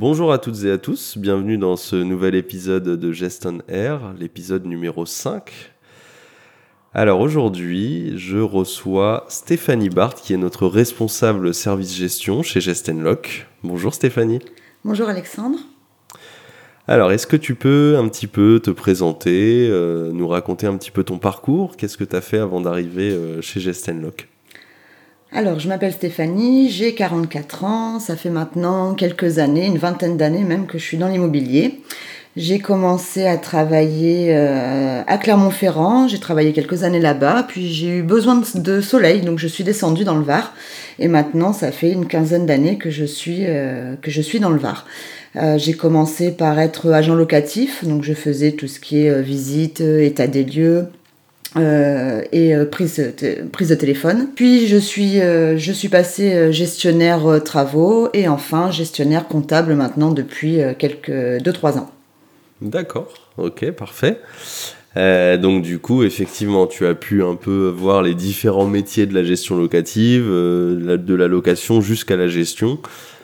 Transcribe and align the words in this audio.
Bonjour 0.00 0.32
à 0.32 0.38
toutes 0.38 0.64
et 0.64 0.70
à 0.70 0.78
tous, 0.78 1.18
bienvenue 1.18 1.58
dans 1.58 1.76
ce 1.76 1.94
nouvel 1.94 2.34
épisode 2.34 2.84
de 2.84 3.12
Gest 3.12 3.44
on 3.44 3.58
Air, 3.68 4.14
l'épisode 4.18 4.64
numéro 4.64 5.04
5. 5.04 5.52
Alors 6.94 7.20
aujourd'hui, 7.20 8.16
je 8.16 8.38
reçois 8.38 9.26
Stéphanie 9.28 9.90
Barthes, 9.90 10.22
qui 10.22 10.32
est 10.32 10.38
notre 10.38 10.66
responsable 10.66 11.52
service 11.52 11.94
gestion 11.94 12.42
chez 12.42 12.62
Gestenlock. 12.62 13.46
Bonjour 13.62 13.92
Stéphanie. 13.92 14.38
Bonjour 14.86 15.06
Alexandre. 15.06 15.58
Alors, 16.88 17.12
est-ce 17.12 17.26
que 17.26 17.36
tu 17.36 17.54
peux 17.54 17.98
un 17.98 18.08
petit 18.08 18.26
peu 18.26 18.58
te 18.58 18.70
présenter, 18.70 19.68
euh, 19.68 20.12
nous 20.12 20.28
raconter 20.28 20.66
un 20.66 20.78
petit 20.78 20.90
peu 20.90 21.04
ton 21.04 21.18
parcours? 21.18 21.76
Qu'est-ce 21.76 21.98
que 21.98 22.04
tu 22.04 22.16
as 22.16 22.22
fait 22.22 22.38
avant 22.38 22.62
d'arriver 22.62 23.10
euh, 23.10 23.42
chez 23.42 23.60
Gestenlock 23.60 24.30
alors, 25.32 25.60
je 25.60 25.68
m'appelle 25.68 25.92
Stéphanie, 25.92 26.70
j'ai 26.70 26.92
44 26.92 27.64
ans, 27.64 28.00
ça 28.00 28.16
fait 28.16 28.30
maintenant 28.30 28.94
quelques 28.94 29.38
années, 29.38 29.64
une 29.64 29.78
vingtaine 29.78 30.16
d'années 30.16 30.42
même 30.42 30.66
que 30.66 30.76
je 30.76 30.82
suis 30.82 30.96
dans 30.96 31.06
l'immobilier. 31.06 31.80
J'ai 32.36 32.58
commencé 32.58 33.26
à 33.26 33.36
travailler 33.36 34.34
euh, 34.34 35.02
à 35.06 35.18
Clermont-Ferrand, 35.18 36.08
j'ai 36.08 36.18
travaillé 36.18 36.52
quelques 36.52 36.82
années 36.82 36.98
là-bas, 36.98 37.44
puis 37.46 37.72
j'ai 37.72 37.98
eu 37.98 38.02
besoin 38.02 38.42
de 38.56 38.80
soleil, 38.80 39.20
donc 39.20 39.38
je 39.38 39.46
suis 39.46 39.62
descendue 39.62 40.02
dans 40.02 40.16
le 40.16 40.24
Var. 40.24 40.52
Et 40.98 41.06
maintenant, 41.06 41.52
ça 41.52 41.70
fait 41.70 41.92
une 41.92 42.06
quinzaine 42.06 42.46
d'années 42.46 42.76
que, 42.76 42.90
je 42.90 43.04
suis, 43.04 43.46
euh, 43.46 43.94
que 44.02 44.10
je 44.10 44.20
suis 44.22 44.40
dans 44.40 44.50
le 44.50 44.58
Var. 44.58 44.84
Euh, 45.36 45.58
j'ai 45.58 45.74
commencé 45.74 46.32
par 46.32 46.58
être 46.58 46.90
agent 46.90 47.14
locatif, 47.14 47.84
donc 47.84 48.02
je 48.02 48.14
faisais 48.14 48.50
tout 48.50 48.66
ce 48.66 48.80
qui 48.80 49.06
est 49.06 49.22
visite, 49.22 49.80
état 49.80 50.26
des 50.26 50.42
lieux, 50.42 50.86
euh, 51.56 52.22
et 52.30 52.54
euh, 52.54 52.64
prise, 52.64 53.12
prise 53.52 53.68
de 53.70 53.74
téléphone. 53.74 54.28
Puis 54.36 54.68
je 54.68 54.76
suis, 54.76 55.20
euh, 55.20 55.58
je 55.58 55.72
suis 55.72 55.88
passée 55.88 56.52
gestionnaire 56.52 57.42
travaux 57.44 58.08
et 58.14 58.28
enfin 58.28 58.70
gestionnaire 58.70 59.26
comptable 59.26 59.74
maintenant 59.74 60.12
depuis 60.12 60.60
quelques 60.78 61.10
2-3 61.10 61.78
ans. 61.78 61.90
D'accord, 62.60 63.12
ok, 63.38 63.70
parfait. 63.72 64.20
donc 64.94 65.62
du 65.62 65.78
coup, 65.78 66.02
effectivement, 66.04 66.66
tu 66.66 66.86
as 66.86 66.94
pu 66.94 67.22
un 67.22 67.34
peu 67.34 67.68
voir 67.68 68.02
les 68.02 68.14
différents 68.14 68.66
métiers 68.66 69.06
de 69.06 69.14
la 69.14 69.24
gestion 69.24 69.56
locative, 69.56 70.26
de 70.26 71.14
la 71.14 71.26
location 71.26 71.80
jusqu'à 71.80 72.16
la 72.16 72.28
gestion. 72.28 72.78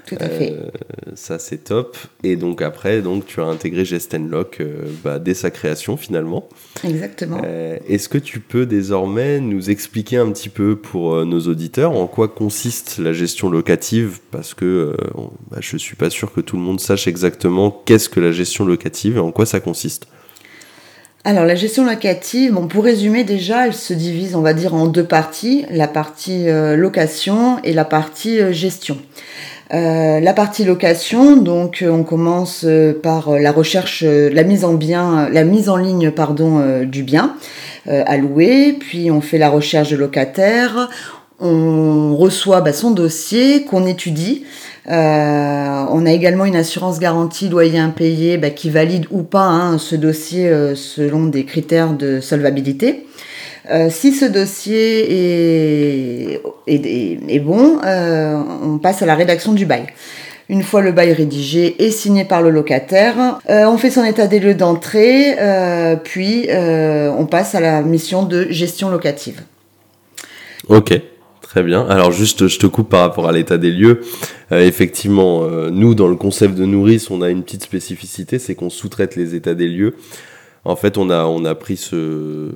Tout 0.06 0.16
à 0.20 0.28
fait. 0.28 0.52
Euh, 0.52 0.70
ça, 1.16 1.40
c'est 1.40 1.64
top. 1.64 1.96
Et 2.22 2.36
donc 2.36 2.62
après, 2.62 3.02
donc, 3.02 3.26
tu 3.26 3.40
as 3.40 3.44
intégré 3.44 3.84
Gestenlock 3.84 4.60
euh, 4.60 4.84
bah, 5.02 5.18
dès 5.18 5.34
sa 5.34 5.50
création 5.50 5.96
finalement. 5.96 6.48
Exactement. 6.84 7.42
Euh, 7.44 7.78
est-ce 7.88 8.08
que 8.08 8.18
tu 8.18 8.38
peux 8.38 8.66
désormais 8.66 9.40
nous 9.40 9.68
expliquer 9.68 10.18
un 10.18 10.30
petit 10.30 10.48
peu 10.48 10.76
pour 10.76 11.26
nos 11.26 11.40
auditeurs 11.40 11.92
en 11.92 12.06
quoi 12.06 12.28
consiste 12.28 12.98
la 12.98 13.12
gestion 13.12 13.50
locative? 13.50 14.20
Parce 14.30 14.54
que 14.54 14.96
bah, 15.50 15.58
je 15.60 15.74
ne 15.74 15.78
suis 15.78 15.96
pas 15.96 16.08
sûr 16.08 16.32
que 16.32 16.40
tout 16.40 16.56
le 16.56 16.62
monde 16.62 16.78
sache 16.78 17.08
exactement 17.08 17.82
qu'est-ce 17.84 18.08
que 18.08 18.20
la 18.20 18.30
gestion 18.30 18.64
locative 18.64 19.16
et 19.16 19.20
en 19.20 19.32
quoi 19.32 19.44
ça 19.44 19.58
consiste. 19.58 20.06
Alors 21.24 21.44
la 21.44 21.56
gestion 21.56 21.84
locative, 21.84 22.52
bon, 22.52 22.68
pour 22.68 22.84
résumer 22.84 23.24
déjà, 23.24 23.66
elle 23.66 23.74
se 23.74 23.92
divise, 23.92 24.36
on 24.36 24.42
va 24.42 24.54
dire, 24.54 24.74
en 24.74 24.86
deux 24.86 25.04
parties, 25.04 25.64
la 25.70 25.88
partie 25.88 26.46
location 26.46 27.58
et 27.64 27.72
la 27.72 27.84
partie 27.84 28.52
gestion. 28.52 28.98
Euh, 29.74 30.20
la 30.20 30.32
partie 30.32 30.64
location, 30.64 31.36
donc 31.36 31.82
euh, 31.82 31.90
on 31.90 32.04
commence 32.04 32.64
euh, 32.64 32.92
par 32.92 33.30
la 33.30 33.50
recherche, 33.50 34.04
la 34.04 34.44
mise 34.44 34.64
en 34.64 34.74
bien, 34.74 35.28
la 35.28 35.42
mise 35.42 35.68
en 35.68 35.76
ligne 35.76 36.12
pardon 36.12 36.84
du 36.84 37.02
bien 37.02 37.34
à 37.88 38.16
louer, 38.16 38.72
puis 38.72 39.12
on 39.12 39.20
fait 39.20 39.38
la 39.38 39.48
recherche 39.48 39.90
de 39.90 39.96
locataire, 39.96 40.88
on 41.38 42.16
reçoit 42.16 42.60
bah, 42.60 42.72
son 42.72 42.90
dossier 42.90 43.64
qu'on 43.64 43.86
étudie. 43.86 44.44
on 44.88 44.92
a 46.06 46.10
également 46.10 46.46
une 46.46 46.56
assurance 46.56 46.98
garantie 46.98 47.48
loyer 47.48 47.78
impayé 47.78 48.38
bah, 48.38 48.50
qui 48.50 48.70
valide 48.70 49.06
ou 49.12 49.22
pas 49.22 49.46
hein, 49.46 49.78
ce 49.78 49.94
dossier 49.94 50.50
selon 50.74 51.26
des 51.26 51.44
critères 51.44 51.92
de 51.92 52.20
solvabilité. 52.20 53.06
Euh, 53.70 53.88
si 53.90 54.12
ce 54.12 54.24
dossier 54.24 55.12
est, 56.66 57.40
bon, 57.40 57.78
euh, 57.84 58.40
on 58.62 58.78
passe 58.78 59.02
à 59.02 59.06
la 59.06 59.14
rédaction 59.14 59.52
du 59.52 59.66
bail. 59.66 59.86
Une 60.48 60.62
fois 60.62 60.80
le 60.80 60.92
bail 60.92 61.12
rédigé 61.12 61.84
et 61.84 61.90
signé 61.90 62.24
par 62.24 62.40
le 62.40 62.50
locataire, 62.50 63.40
euh, 63.50 63.64
on 63.64 63.78
fait 63.78 63.90
son 63.90 64.04
état 64.04 64.28
des 64.28 64.38
lieux 64.38 64.54
d'entrée, 64.54 65.36
puis 66.04 66.48
on 66.50 67.26
passe 67.26 67.56
à 67.56 67.60
la 67.60 67.82
mission 67.82 68.22
de 68.22 68.46
gestion 68.50 68.88
locative. 68.88 69.42
Ok, 70.68 71.00
très 71.42 71.64
bien. 71.64 71.84
Alors 71.88 72.12
juste, 72.12 72.46
je 72.46 72.58
te 72.60 72.66
coupe 72.66 72.88
par 72.88 73.00
rapport 73.00 73.28
à 73.28 73.32
l'état 73.32 73.58
des 73.58 73.72
lieux. 73.72 74.02
effectivement, 74.52 75.42
nous, 75.70 75.96
dans 75.96 76.06
le 76.06 76.16
concept 76.16 76.54
de 76.54 76.64
nourrice, 76.64 77.10
on 77.10 77.22
a 77.22 77.30
une 77.30 77.42
petite 77.42 77.64
spécificité, 77.64 78.38
c'est 78.38 78.54
qu'on 78.54 78.70
sous-traite 78.70 79.16
les 79.16 79.34
états 79.34 79.54
des 79.54 79.66
lieux. 79.66 79.96
En 80.66 80.74
fait, 80.74 80.98
on 80.98 81.10
a, 81.10 81.26
on 81.26 81.54
pris, 81.54 81.76
ce, 81.76 82.50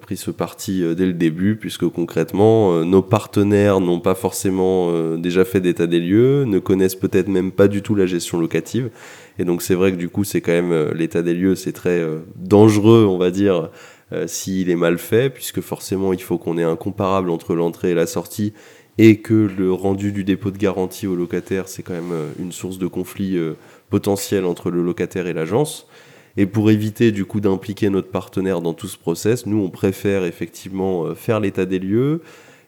pris 0.00 0.16
ce 0.16 0.32
parti 0.32 0.82
euh, 0.82 0.94
dès 0.94 1.06
le 1.06 1.12
début, 1.12 1.54
puisque 1.54 1.86
concrètement, 1.88 2.72
euh, 2.72 2.84
nos 2.84 3.02
partenaires 3.02 3.78
n'ont 3.78 4.00
pas 4.00 4.16
forcément 4.16 4.88
euh, 4.90 5.16
déjà 5.16 5.44
fait 5.44 5.60
d'état 5.60 5.86
des 5.86 6.00
lieux, 6.00 6.42
ne 6.44 6.58
connaissent 6.58 6.96
peut-être 6.96 7.28
même 7.28 7.52
pas 7.52 7.68
du 7.68 7.82
tout 7.82 7.94
la 7.94 8.06
gestion 8.06 8.40
locative. 8.40 8.90
Et 9.38 9.44
donc, 9.44 9.62
c'est 9.62 9.76
vrai 9.76 9.92
que 9.92 9.96
du 9.96 10.08
coup, 10.08 10.24
c'est 10.24 10.40
quand 10.40 10.50
même 10.50 10.90
l'état 10.92 11.22
des 11.22 11.34
lieux, 11.34 11.54
c'est 11.54 11.72
très 11.72 12.04
dangereux, 12.34 13.06
on 13.08 13.16
va 13.16 13.30
dire, 13.30 13.70
s'il 14.26 14.68
est 14.68 14.76
mal 14.76 14.98
fait, 14.98 15.30
puisque 15.30 15.60
forcément, 15.60 16.12
il 16.12 16.20
faut 16.20 16.36
qu'on 16.36 16.58
ait 16.58 16.64
un 16.64 16.76
comparable 16.76 17.30
entre 17.30 17.54
l'entrée 17.54 17.92
et 17.92 17.94
la 17.94 18.06
sortie, 18.06 18.52
et 18.98 19.20
que 19.20 19.48
le 19.56 19.72
rendu 19.72 20.10
du 20.12 20.24
dépôt 20.24 20.50
de 20.50 20.58
garantie 20.58 21.06
au 21.06 21.14
locataire, 21.14 21.68
c'est 21.68 21.82
quand 21.82 21.94
même 21.94 22.12
une 22.38 22.52
source 22.52 22.76
de 22.76 22.88
conflit 22.88 23.38
potentiel 23.88 24.44
entre 24.44 24.70
le 24.70 24.82
locataire 24.82 25.26
et 25.26 25.32
l'agence. 25.32 25.86
Et 26.36 26.46
pour 26.46 26.70
éviter 26.70 27.12
du 27.12 27.24
coup 27.24 27.40
d'impliquer 27.40 27.90
notre 27.90 28.10
partenaire 28.10 28.60
dans 28.60 28.72
tout 28.72 28.86
ce 28.86 28.96
process, 28.96 29.46
nous 29.46 29.58
on 29.62 29.70
préfère 29.70 30.24
effectivement 30.24 31.04
euh, 31.04 31.14
faire 31.14 31.40
l'état 31.40 31.66
des 31.66 31.78
lieux. 31.78 32.22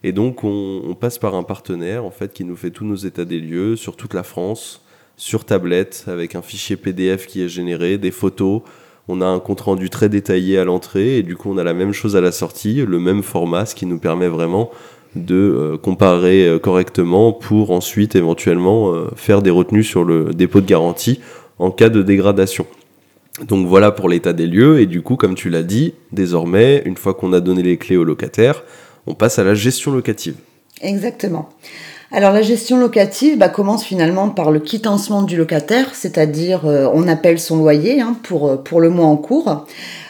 Et 0.05 0.12
donc 0.12 0.43
on, 0.43 0.97
passe 0.99 1.19
par 1.19 1.34
un 1.37 1.45
partenaire 1.45 2.05
en 2.05 2.11
fait 2.11 2.33
qui 2.33 2.45
nous 2.45 2.56
fait 2.56 2.71
tous 2.71 2.84
nos 2.84 2.97
états 2.97 3.25
des 3.25 3.39
lieux 3.39 3.77
sur 3.77 3.97
toute 3.97 4.15
la 4.15 4.25
France, 4.25 4.83
sur 5.17 5.45
tablette, 5.45 6.05
avec 6.09 6.34
un 6.34 6.43
fichier 6.43 6.77
PDF 6.77 7.27
qui 7.27 7.41
est 7.41 7.49
généré, 7.49 7.99
des 7.99 8.11
photos. 8.11 8.62
On 9.06 9.21
a 9.21 9.27
un 9.27 9.39
compte 9.39 9.61
rendu 9.61 9.91
très 9.91 10.09
détaillé 10.09 10.59
à 10.59 10.65
l'entrée 10.65 11.19
et 11.19 11.23
du 11.23 11.37
coup 11.37 11.53
on 11.53 11.59
a 11.59 11.65
la 11.65 11.75
même 11.75 11.93
chose 11.93 12.17
à 12.17 12.21
la 12.21 12.33
sortie, 12.33 12.84
le 12.84 12.99
même 12.99 13.23
format, 13.23 13.65
ce 13.65 13.77
qui 13.77 13.87
nous 13.87 13.99
permet 13.99 14.29
vraiment 14.29 14.73
de 15.15 15.37
euh, 15.37 15.79
comparer 15.79 16.49
euh, 16.49 16.59
correctement 16.59 17.33
pour 17.33 17.71
ensuite 17.71 18.17
éventuellement 18.17 18.93
faire 19.15 19.41
des 19.41 19.50
retenues 19.50 19.84
sur 19.84 20.03
le 20.03 20.34
dépôt 20.34 20.61
de 20.61 20.67
garantie 20.67 21.21
en 21.61 21.71
cas 21.71 21.91
de 21.91 22.03
dégradation. 22.03 22.67
Donc 23.41 23.66
voilà 23.66 23.91
pour 23.91 24.09
l'état 24.09 24.32
des 24.32 24.47
lieux, 24.47 24.81
et 24.81 24.87
du 24.87 25.00
coup, 25.03 25.16
comme 25.16 25.34
tu 25.34 25.48
l'as 25.48 25.62
dit, 25.62 25.94
désormais, 26.12 26.82
une 26.84 26.97
fois 26.97 27.15
qu'on 27.15 27.32
a 27.32 27.41
donné 27.41 27.62
les 27.62 27.78
clés 27.78 27.97
au 27.97 28.04
locataire, 28.04 28.62
on 29.06 29.15
passe 29.15 29.38
à 29.38 29.44
la 29.44 29.54
gestion 29.54 29.91
locative. 29.91 30.34
Exactement. 30.82 31.48
Alors 32.15 32.32
la 32.32 32.43
gestion 32.43 32.78
locative 32.78 33.38
bah, 33.38 33.48
commence 33.48 33.84
finalement 33.84 34.28
par 34.28 34.50
le 34.50 34.60
quittancement 34.60 35.22
du 35.22 35.38
locataire, 35.38 35.94
c'est-à-dire 35.94 36.66
euh, 36.66 36.87
on 36.93 37.09
appelle 37.09 37.41
son 37.41 37.56
loyer 37.56 38.03
hein, 38.03 38.15
euh, 38.32 38.56
pour 38.56 38.81
le 38.82 38.91
mois 38.91 39.06
en 39.06 39.16
cours. 39.16 39.64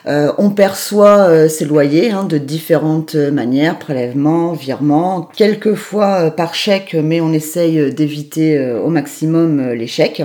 Euh, 0.07 0.33
on 0.39 0.51
perçoit 0.51 1.49
ses 1.49 1.65
loyers 1.65 2.11
hein, 2.11 2.25
de 2.25 2.39
différentes 2.39 3.15
manières, 3.15 3.79
prélèvement, 3.79 4.53
virement, 4.53 5.29
quelquefois 5.37 6.31
par 6.31 6.55
chèque, 6.55 6.97
mais 7.01 7.21
on 7.21 7.33
essaye 7.33 7.93
d'éviter 7.93 8.73
au 8.73 8.89
maximum 8.89 9.73
les 9.73 9.87
chèques. 9.87 10.23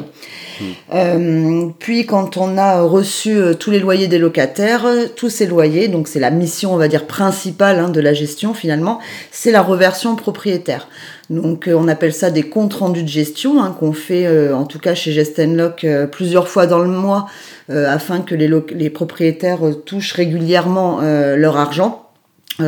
Euh, 0.94 1.70
puis 1.80 2.06
quand 2.06 2.38
on 2.38 2.58
a 2.58 2.82
reçu 2.82 3.38
euh, 3.38 3.54
tous 3.54 3.72
les 3.72 3.80
loyers 3.80 4.08
des 4.08 4.20
locataires, 4.20 4.85
tous 5.16 5.29
ces 5.29 5.46
loyers, 5.46 5.88
donc 5.88 6.08
c'est 6.08 6.20
la 6.20 6.32
mission, 6.32 6.73
on 6.73 6.78
va 6.78 6.88
dire, 6.88 7.06
principale 7.06 7.80
hein, 7.80 7.90
de 7.90 8.00
la 8.00 8.14
gestion 8.14 8.53
finalement, 8.53 9.00
c'est 9.32 9.52
la 9.52 9.62
reversion 9.62 10.16
propriétaire. 10.16 10.88
Donc 11.30 11.68
euh, 11.68 11.73
on 11.73 11.88
appelle 11.88 12.14
ça 12.14 12.32
des 12.32 12.44
comptes 12.44 12.73
rendus 12.73 13.03
de 13.03 13.08
gestion 13.08 13.62
hein, 13.62 13.76
qu'on 13.78 13.94
fait 13.94 14.28
en 14.52 14.66
tout 14.66 14.80
cas 14.80 14.96
chez 14.96 15.12
Gestenlock 15.12 15.85
plusieurs 16.12 16.47
fois 16.47 16.68
dans 16.68 16.80
le 16.80 16.90
mois 16.90 17.28
afin 17.69 18.22
que 18.22 18.34
les, 18.34 18.49
les 18.73 18.90
propriétaires 18.90 19.59
touchent 19.85 20.14
régulièrement 20.14 21.02
leur 21.02 21.58
argent. 21.58 22.09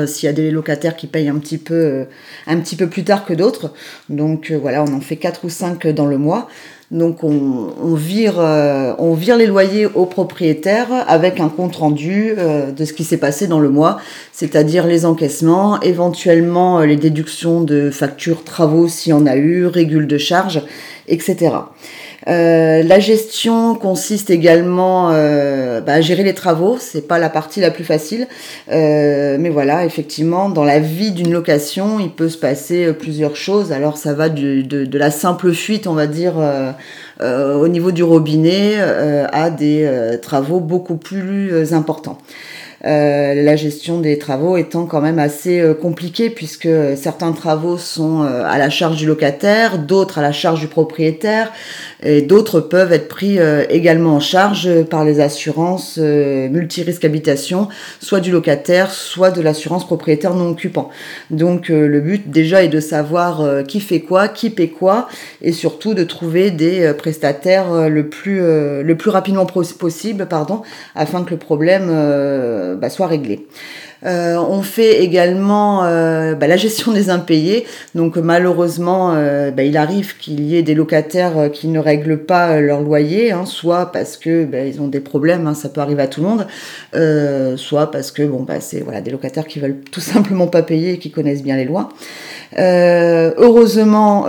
s'il 0.06 0.28
y 0.28 0.30
a 0.30 0.34
des 0.34 0.51
locataires 0.51 0.96
qui 0.96 1.07
payent 1.07 1.30
un 1.30 1.40
petit 1.40 1.57
peu, 1.57 2.06
un 2.48 2.60
petit 2.60 2.75
peu 2.75 2.88
plus 2.88 3.04
tard 3.04 3.25
que 3.25 3.34
d'autres. 3.34 3.74
Donc 4.10 4.51
voilà, 4.51 4.84
on 4.84 4.94
en 4.94 5.01
fait 5.01 5.16
4 5.16 5.46
ou 5.46 5.50
5 5.50 5.88
dans 5.88 6.06
le 6.06 6.18
mois. 6.18 6.50
Donc 6.92 7.24
on, 7.24 7.94
vire, 7.94 8.40
euh, 8.40 8.96
on 8.98 9.13
vire 9.13 9.38
les 9.38 9.46
loyers 9.46 9.86
aux 9.86 10.07
propriétaires 10.07 10.88
avec 11.07 11.40
un 11.40 11.48
compte 11.48 11.75
rendu 11.75 12.34
euh, 12.36 12.72
de 12.72 12.84
ce 12.84 12.94
qui 12.94 13.04
s'est 13.04 13.18
passé 13.18 13.45
dans 13.45 13.60
le 13.60 13.69
mois, 13.69 14.00
c'est-à-dire 14.34 14.88
les 14.88 15.06
encaissements, 15.06 15.80
éventuellement 15.81 16.80
euh, 16.80 16.88
les 16.88 16.95
déductions 16.95 17.62
de 17.62 17.92
factures 17.92 18.44
travaux 18.44 18.88
s'il 18.88 19.12
y 19.12 19.13
en 19.13 19.28
a 19.28 19.36
eu, 19.36 19.68
régules 19.68 20.07
de 20.07 20.18
charges, 20.18 20.63
etc. 21.07 21.52
Euh, 22.27 22.83
la 22.83 23.00
gestion 23.00 23.75
consiste 23.75 24.30
également 24.30 25.12
euh, 25.12 25.81
bah, 25.81 25.94
à 25.94 26.01
gérer 26.01 26.24
les 26.24 26.33
travaux. 26.33 26.77
C'est 26.80 27.07
pas 27.07 27.19
la 27.19 27.30
partie 27.30 27.62
la 27.62 27.71
plus 27.71 27.83
facile, 27.83 28.27
euh, 28.71 29.38
mais 29.39 29.50
voilà, 29.50 29.86
effectivement, 29.86 30.50
dans 30.50 30.63
la 30.63 30.80
vie 30.80 31.12
d'une 31.12 31.31
location, 31.31 32.00
il 32.00 32.12
peut 32.12 32.30
se 32.30 32.38
passer 32.38 32.94
plusieurs 32.94 33.36
choses. 33.36 33.71
Alors 33.71 33.98
ça 33.98 34.13
va 34.13 34.30
de, 34.30 34.62
de, 34.62 34.98
la 34.98 35.12
simple 35.12 35.54
fuite, 35.54 35.88
on 35.88 35.94
va 35.94 36.07
dire, 36.07 36.33
au 37.21 37.68
niveau 37.68 37.92
du 37.92 38.04
robinet, 38.04 38.80
à 38.80 39.50
des 39.50 39.89
travaux 40.21 40.60
beaucoup 40.60 40.98
plus 40.98 41.74
importants. 41.74 42.18
Euh, 42.86 43.34
la 43.34 43.58
gestion 43.58 44.00
des 44.00 44.18
travaux 44.18 44.56
étant 44.56 44.86
quand 44.86 45.02
même 45.02 45.20
assez 45.20 45.60
euh, 45.60 45.74
compliquée 45.74 46.30
puisque 46.30 46.70
certains 46.96 47.34
travaux 47.34 47.78
sont 47.78 48.24
euh, 48.24 48.44
à 48.46 48.58
la 48.58 48.70
charge 48.70 48.96
du 48.96 49.06
locataire, 49.06 49.80
d'autres 49.80 50.20
à 50.20 50.22
la 50.22 50.31
charge 50.31 50.62
du 50.62 50.68
propriétaire 50.68 51.52
et 52.04 52.22
d'autres 52.22 52.62
peuvent 52.62 52.94
être 52.94 53.10
pris 53.10 53.40
également 53.70 54.16
en 54.16 54.20
charge 54.22 54.84
par 54.84 55.04
les 55.04 55.20
assurances 55.20 55.98
multirisque 55.98 57.04
habitation, 57.04 57.68
soit 58.00 58.22
du 58.22 58.31
locataire, 58.31 58.92
soit 58.92 59.31
de 59.31 59.42
l'assurance 59.42 59.86
propriétaire 59.86 60.34
non 60.34 60.50
occupant. 60.50 60.90
Donc 61.30 61.68
le 61.68 62.00
but 62.00 62.31
déjà 62.31 62.64
est 62.64 62.70
de 62.70 62.80
savoir 62.80 63.66
qui 63.68 63.81
fait 63.81 64.00
quoi, 64.00 64.30
qui 64.30 64.50
paie 64.50 64.70
quoi 64.70 65.10
et 65.42 65.52
surtout 65.52 65.94
de 65.94 66.06
trouver 66.06 66.52
des 66.52 66.94
prestataires 66.98 67.90
le 67.90 68.08
plus 68.08 68.40
le 68.40 68.96
plus 68.96 69.10
rapidement 69.10 69.46
possible 69.46 70.26
pardon 70.26 70.62
afin 70.96 71.26
que 71.26 71.31
le 71.31 71.38
problème 71.38 71.90
euh, 72.69 72.69
bah, 72.75 72.89
soit 72.89 73.07
réglé. 73.07 73.48
Euh, 74.06 74.38
on 74.38 74.62
fait 74.62 75.04
également 75.04 75.84
euh, 75.84 76.34
bah, 76.34 76.48
la 76.48 76.56
gestion 76.57 76.94
des 76.94 77.10
impayés. 77.10 77.66
Donc 77.96 78.18
malheureusement, 78.18 79.13
bah, 79.56 79.63
il 79.63 79.78
arrive 79.78 80.18
qu'il 80.18 80.42
y 80.42 80.56
ait 80.56 80.63
des 80.63 80.74
locataires 80.74 81.50
qui 81.51 81.68
ne 81.68 81.80
règlent 81.80 82.19
pas 82.19 82.60
leur 82.60 82.81
loyer, 82.81 83.31
hein, 83.31 83.46
soit 83.46 83.92
parce 83.92 84.18
que 84.18 84.48
ils 84.68 84.81
ont 84.81 84.88
des 84.88 85.00
problèmes, 85.00 85.48
hein, 85.48 85.54
ça 85.54 85.69
peut 85.69 85.81
arriver 85.81 86.04
à 86.04 86.07
tout 86.07 86.22
le 86.22 86.28
monde, 86.28 86.48
soit 87.57 87.92
parce 87.92 88.12
que 88.12 88.24
bon 88.24 88.44
bah 88.44 88.60
c'est 88.60 88.81
voilà 88.81 89.01
des 89.01 89.12
locataires 89.12 89.48
qui 89.48 89.60
veulent 89.60 89.80
tout 89.92 90.02
simplement 90.02 90.48
pas 90.48 90.62
payer 90.62 90.94
et 90.94 91.00
qui 91.00 91.12
connaissent 91.12 91.44
bien 91.44 91.57
les 91.57 91.66
lois. 91.66 91.90
heureusement, 92.57 94.25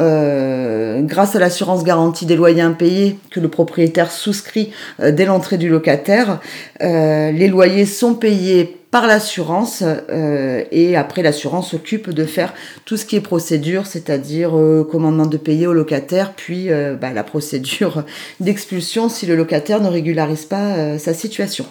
grâce 1.02 1.36
à 1.36 1.38
l'assurance 1.38 1.84
garantie 1.84 2.26
des 2.26 2.36
loyers 2.36 2.62
impayés 2.62 3.18
que 3.30 3.40
le 3.40 3.48
propriétaire 3.48 4.10
souscrit 4.10 4.72
dès 5.00 5.24
l'entrée 5.24 5.58
du 5.58 5.68
locataire, 5.68 6.40
les 6.80 7.48
loyers 7.48 7.86
sont 7.86 8.14
payés 8.14 8.79
par 8.90 9.06
l'assurance 9.06 9.84
euh, 9.84 10.64
et 10.72 10.96
après 10.96 11.22
l'assurance 11.22 11.70
s'occupe 11.70 12.10
de 12.10 12.24
faire 12.24 12.54
tout 12.84 12.96
ce 12.96 13.04
qui 13.04 13.16
est 13.16 13.20
procédure, 13.20 13.86
c'est-à-dire 13.86 14.58
euh, 14.58 14.84
commandement 14.84 15.26
de 15.26 15.36
payer 15.36 15.66
au 15.66 15.72
locataire, 15.72 16.34
puis 16.34 16.70
euh, 16.70 16.96
bah, 16.96 17.12
la 17.12 17.22
procédure 17.22 18.04
d'expulsion 18.40 19.08
si 19.08 19.26
le 19.26 19.36
locataire 19.36 19.80
ne 19.80 19.88
régularise 19.88 20.44
pas 20.44 20.98
sa 20.98 21.14
situation. 21.14 21.66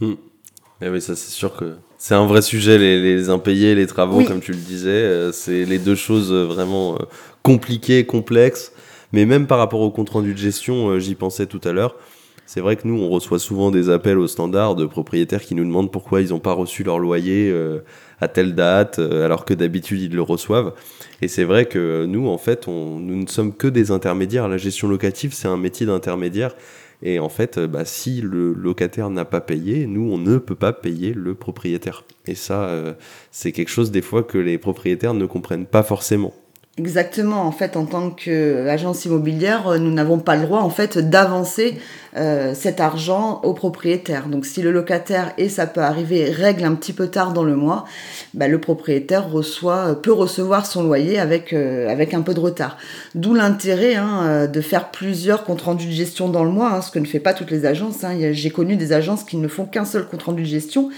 Hmm. 0.00 0.14
Eh 0.82 0.88
oui, 0.88 1.00
ça 1.00 1.14
c'est 1.14 1.30
sûr 1.30 1.56
que 1.56 1.74
c'est 1.98 2.14
un 2.14 2.26
vrai 2.26 2.42
sujet, 2.42 2.78
les, 2.78 3.28
impayés, 3.28 3.74
les 3.74 3.86
travaux, 3.86 4.24
comme 4.24 4.40
tu 4.40 4.52
le 4.52 4.58
disais, 4.58 5.30
c'est 5.32 5.66
les 5.66 5.78
deux 5.78 5.94
choses 5.94 6.32
vraiment 6.32 6.96
compliquées, 7.42 8.06
complexes. 8.06 8.72
Mais 9.12 9.26
même 9.26 9.46
par 9.46 9.58
rapport 9.58 9.80
au 9.80 9.90
compte 9.90 10.08
rendu 10.08 10.32
de 10.32 10.38
gestion, 10.38 10.98
j'y 10.98 11.14
pensais 11.14 11.44
tout 11.44 11.60
à 11.64 11.72
l'heure. 11.72 11.96
C'est 12.52 12.60
vrai 12.60 12.74
que 12.74 12.88
nous, 12.88 13.00
on 13.00 13.08
reçoit 13.08 13.38
souvent 13.38 13.70
des 13.70 13.90
appels 13.90 14.18
au 14.18 14.26
standard 14.26 14.74
de 14.74 14.84
propriétaires 14.84 15.42
qui 15.42 15.54
nous 15.54 15.64
demandent 15.64 15.92
pourquoi 15.92 16.20
ils 16.20 16.30
n'ont 16.30 16.40
pas 16.40 16.52
reçu 16.52 16.82
leur 16.82 16.98
loyer 16.98 17.48
euh, 17.48 17.84
à 18.20 18.26
telle 18.26 18.56
date, 18.56 18.98
euh, 18.98 19.24
alors 19.24 19.44
que 19.44 19.54
d'habitude 19.54 20.00
ils 20.00 20.12
le 20.12 20.20
reçoivent. 20.20 20.74
Et 21.22 21.28
c'est 21.28 21.44
vrai 21.44 21.66
que 21.66 22.06
nous, 22.06 22.26
en 22.26 22.38
fait, 22.38 22.66
nous 22.66 22.98
ne 22.98 23.28
sommes 23.28 23.54
que 23.54 23.68
des 23.68 23.92
intermédiaires. 23.92 24.48
La 24.48 24.56
gestion 24.56 24.88
locative, 24.88 25.32
c'est 25.32 25.46
un 25.46 25.56
métier 25.56 25.86
d'intermédiaire. 25.86 26.56
Et 27.04 27.20
en 27.20 27.28
fait, 27.28 27.56
euh, 27.56 27.68
bah, 27.68 27.84
si 27.84 28.20
le 28.20 28.52
locataire 28.52 29.10
n'a 29.10 29.24
pas 29.24 29.40
payé, 29.40 29.86
nous, 29.86 30.10
on 30.12 30.18
ne 30.18 30.36
peut 30.38 30.56
pas 30.56 30.72
payer 30.72 31.14
le 31.14 31.36
propriétaire. 31.36 32.02
Et 32.26 32.34
ça, 32.34 32.96
c'est 33.30 33.52
quelque 33.52 33.70
chose 33.70 33.92
des 33.92 34.02
fois 34.02 34.24
que 34.24 34.38
les 34.38 34.58
propriétaires 34.58 35.14
ne 35.14 35.26
comprennent 35.26 35.66
pas 35.66 35.84
forcément. 35.84 36.34
Exactement. 36.80 37.42
En 37.42 37.52
fait, 37.52 37.76
en 37.76 37.84
tant 37.84 38.08
qu'agence 38.08 39.04
immobilière, 39.04 39.68
euh, 39.68 39.78
nous 39.78 39.90
n'avons 39.90 40.18
pas 40.18 40.34
le 40.34 40.46
droit 40.46 40.60
en 40.60 40.70
fait 40.70 40.96
d'avancer 40.96 41.78
euh, 42.16 42.54
cet 42.54 42.80
argent 42.80 43.42
au 43.44 43.52
propriétaire. 43.52 44.28
Donc, 44.28 44.46
si 44.46 44.62
le 44.62 44.70
locataire 44.70 45.34
et 45.36 45.50
ça 45.50 45.66
peut 45.66 45.82
arriver 45.82 46.30
règle 46.30 46.64
un 46.64 46.74
petit 46.74 46.94
peu 46.94 47.08
tard 47.08 47.34
dans 47.34 47.44
le 47.44 47.54
mois, 47.54 47.84
bah, 48.32 48.48
le 48.48 48.58
propriétaire 48.58 49.30
reçoit 49.30 50.00
peut 50.00 50.12
recevoir 50.12 50.64
son 50.64 50.82
loyer 50.82 51.18
avec 51.18 51.52
euh, 51.52 51.86
avec 51.90 52.14
un 52.14 52.22
peu 52.22 52.32
de 52.32 52.40
retard. 52.40 52.78
D'où 53.14 53.34
l'intérêt 53.34 53.96
hein, 53.96 54.46
de 54.46 54.60
faire 54.62 54.90
plusieurs 54.90 55.44
comptes 55.44 55.60
rendus 55.60 55.86
de 55.86 55.92
gestion 55.92 56.30
dans 56.30 56.44
le 56.44 56.50
mois, 56.50 56.72
hein, 56.72 56.80
ce 56.80 56.90
que 56.90 56.98
ne 56.98 57.04
fait 57.04 57.20
pas 57.20 57.34
toutes 57.34 57.50
les 57.50 57.66
agences. 57.66 58.04
Hein. 58.04 58.32
J'ai 58.32 58.50
connu 58.50 58.76
des 58.76 58.94
agences 58.94 59.24
qui 59.24 59.36
ne 59.36 59.48
font 59.48 59.66
qu'un 59.66 59.84
seul 59.84 60.06
compte 60.06 60.22
rendu 60.22 60.44
de 60.44 60.48
gestion 60.48 60.88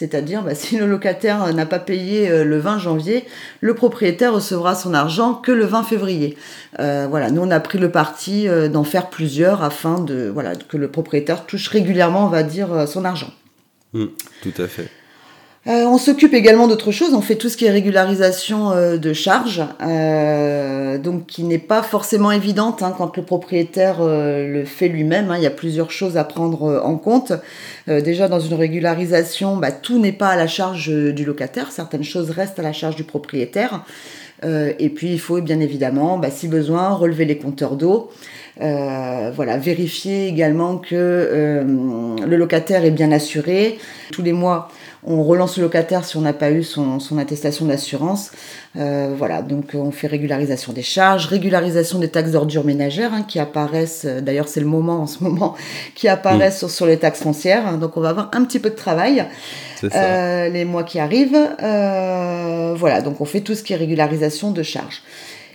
c'est-à-dire, 0.00 0.42
bah, 0.42 0.54
si 0.54 0.78
le 0.78 0.86
locataire 0.86 1.52
n'a 1.52 1.66
pas 1.66 1.78
payé 1.78 2.30
euh, 2.30 2.42
le 2.42 2.58
20 2.58 2.78
janvier, 2.78 3.24
le 3.60 3.74
propriétaire 3.74 4.32
recevra 4.32 4.74
son 4.74 4.94
argent 4.94 5.34
que 5.34 5.52
le 5.52 5.66
20 5.66 5.82
février. 5.82 6.38
Euh, 6.78 7.06
voilà, 7.08 7.30
nous 7.30 7.42
on 7.42 7.50
a 7.50 7.60
pris 7.60 7.78
le 7.78 7.90
parti 7.90 8.48
euh, 8.48 8.68
d'en 8.68 8.84
faire 8.84 9.10
plusieurs 9.10 9.62
afin 9.62 10.00
de 10.00 10.30
voilà 10.32 10.56
que 10.56 10.78
le 10.78 10.88
propriétaire 10.88 11.44
touche 11.44 11.68
régulièrement, 11.68 12.24
on 12.24 12.30
va 12.30 12.42
dire, 12.42 12.88
son 12.88 13.04
argent. 13.04 13.30
Mmh, 13.92 14.06
tout 14.42 14.54
à 14.56 14.68
fait. 14.68 14.88
Euh, 15.66 15.84
on 15.84 15.98
s'occupe 15.98 16.32
également 16.32 16.68
d'autres 16.68 16.90
choses. 16.90 17.12
On 17.12 17.20
fait 17.20 17.34
tout 17.34 17.50
ce 17.50 17.56
qui 17.58 17.66
est 17.66 17.70
régularisation 17.70 18.72
euh, 18.72 18.96
de 18.96 19.12
charges, 19.12 19.62
euh, 19.82 20.96
donc 20.96 21.26
qui 21.26 21.44
n'est 21.44 21.58
pas 21.58 21.82
forcément 21.82 22.32
évidente 22.32 22.82
hein, 22.82 22.94
quand 22.96 23.14
le 23.18 23.22
propriétaire 23.22 23.98
le 24.02 24.64
fait 24.64 24.88
lui-même. 24.88 25.30
Hein. 25.30 25.36
Il 25.36 25.42
y 25.42 25.46
a 25.46 25.50
plusieurs 25.50 25.90
choses 25.90 26.16
à 26.16 26.24
prendre 26.24 26.80
en 26.82 26.96
compte. 26.96 27.32
déjà 27.86 28.28
dans 28.28 28.40
une 28.40 28.54
régularisation, 28.54 29.56
bah, 29.58 29.70
tout 29.70 29.98
n'est 29.98 30.12
pas 30.12 30.28
à 30.28 30.36
la 30.36 30.46
charge 30.46 30.88
du 30.88 31.24
locataire. 31.24 31.70
Certaines 31.72 32.04
choses 32.04 32.30
restent 32.30 32.58
à 32.58 32.62
la 32.62 32.72
charge 32.72 32.96
du 32.96 33.04
propriétaire. 33.04 33.84
et 34.42 34.88
puis 34.88 35.12
il 35.12 35.20
faut 35.20 35.40
bien 35.42 35.60
évidemment, 35.60 36.16
bah, 36.18 36.30
si 36.30 36.48
besoin, 36.48 36.94
relever 36.94 37.26
les 37.26 37.36
compteurs 37.36 37.76
d'eau. 37.76 38.10
voilà, 38.58 39.58
vérifier 39.58 40.28
également 40.28 40.78
que 40.78 41.64
le 42.26 42.36
locataire 42.36 42.84
est 42.84 42.90
bien 42.90 43.12
assuré. 43.12 43.78
Tous 44.12 44.22
les 44.22 44.32
mois, 44.32 44.68
on 45.02 45.22
relance 45.22 45.56
le 45.56 45.64
locataire 45.64 46.04
si 46.04 46.16
on 46.16 46.20
n'a 46.20 46.32
pas 46.32 46.50
eu 46.50 46.62
son, 46.62 46.98
attestation 47.18 47.66
d'assurance. 47.66 48.32
Euh, 48.76 49.14
voilà, 49.16 49.42
donc 49.42 49.70
on 49.74 49.90
fait 49.90 50.06
régularisation 50.06 50.72
des 50.72 50.82
charges, 50.82 51.26
régularisation 51.26 51.98
des 51.98 52.08
taxes 52.08 52.32
d'ordures 52.32 52.64
ménagères 52.64 53.12
hein, 53.12 53.22
qui 53.22 53.38
apparaissent, 53.38 54.04
euh, 54.04 54.20
d'ailleurs 54.20 54.48
c'est 54.48 54.60
le 54.60 54.66
moment 54.66 55.00
en 55.00 55.06
ce 55.06 55.24
moment, 55.24 55.56
qui 55.94 56.08
apparaissent 56.08 56.66
sur, 56.66 56.86
les 56.86 56.98
taxes 56.98 57.22
foncières. 57.22 57.78
donc 57.78 57.96
on 57.96 58.00
va 58.00 58.10
avoir 58.10 58.30
un 58.32 58.44
petit 58.44 58.58
peu 58.58 58.70
de 58.70 58.74
travail 58.74 59.24
euh, 59.82 60.48
les 60.48 60.64
mois 60.64 60.84
qui 60.84 60.98
arrivent. 60.98 61.38
voilà, 61.58 63.00
donc 63.02 63.20
on 63.20 63.24
fait 63.24 63.40
tout 63.40 63.54
ce 63.54 63.62
qui 63.62 63.72
est 63.72 63.76
régularisation 63.76 64.50
de 64.50 64.62
charges. 64.62 65.02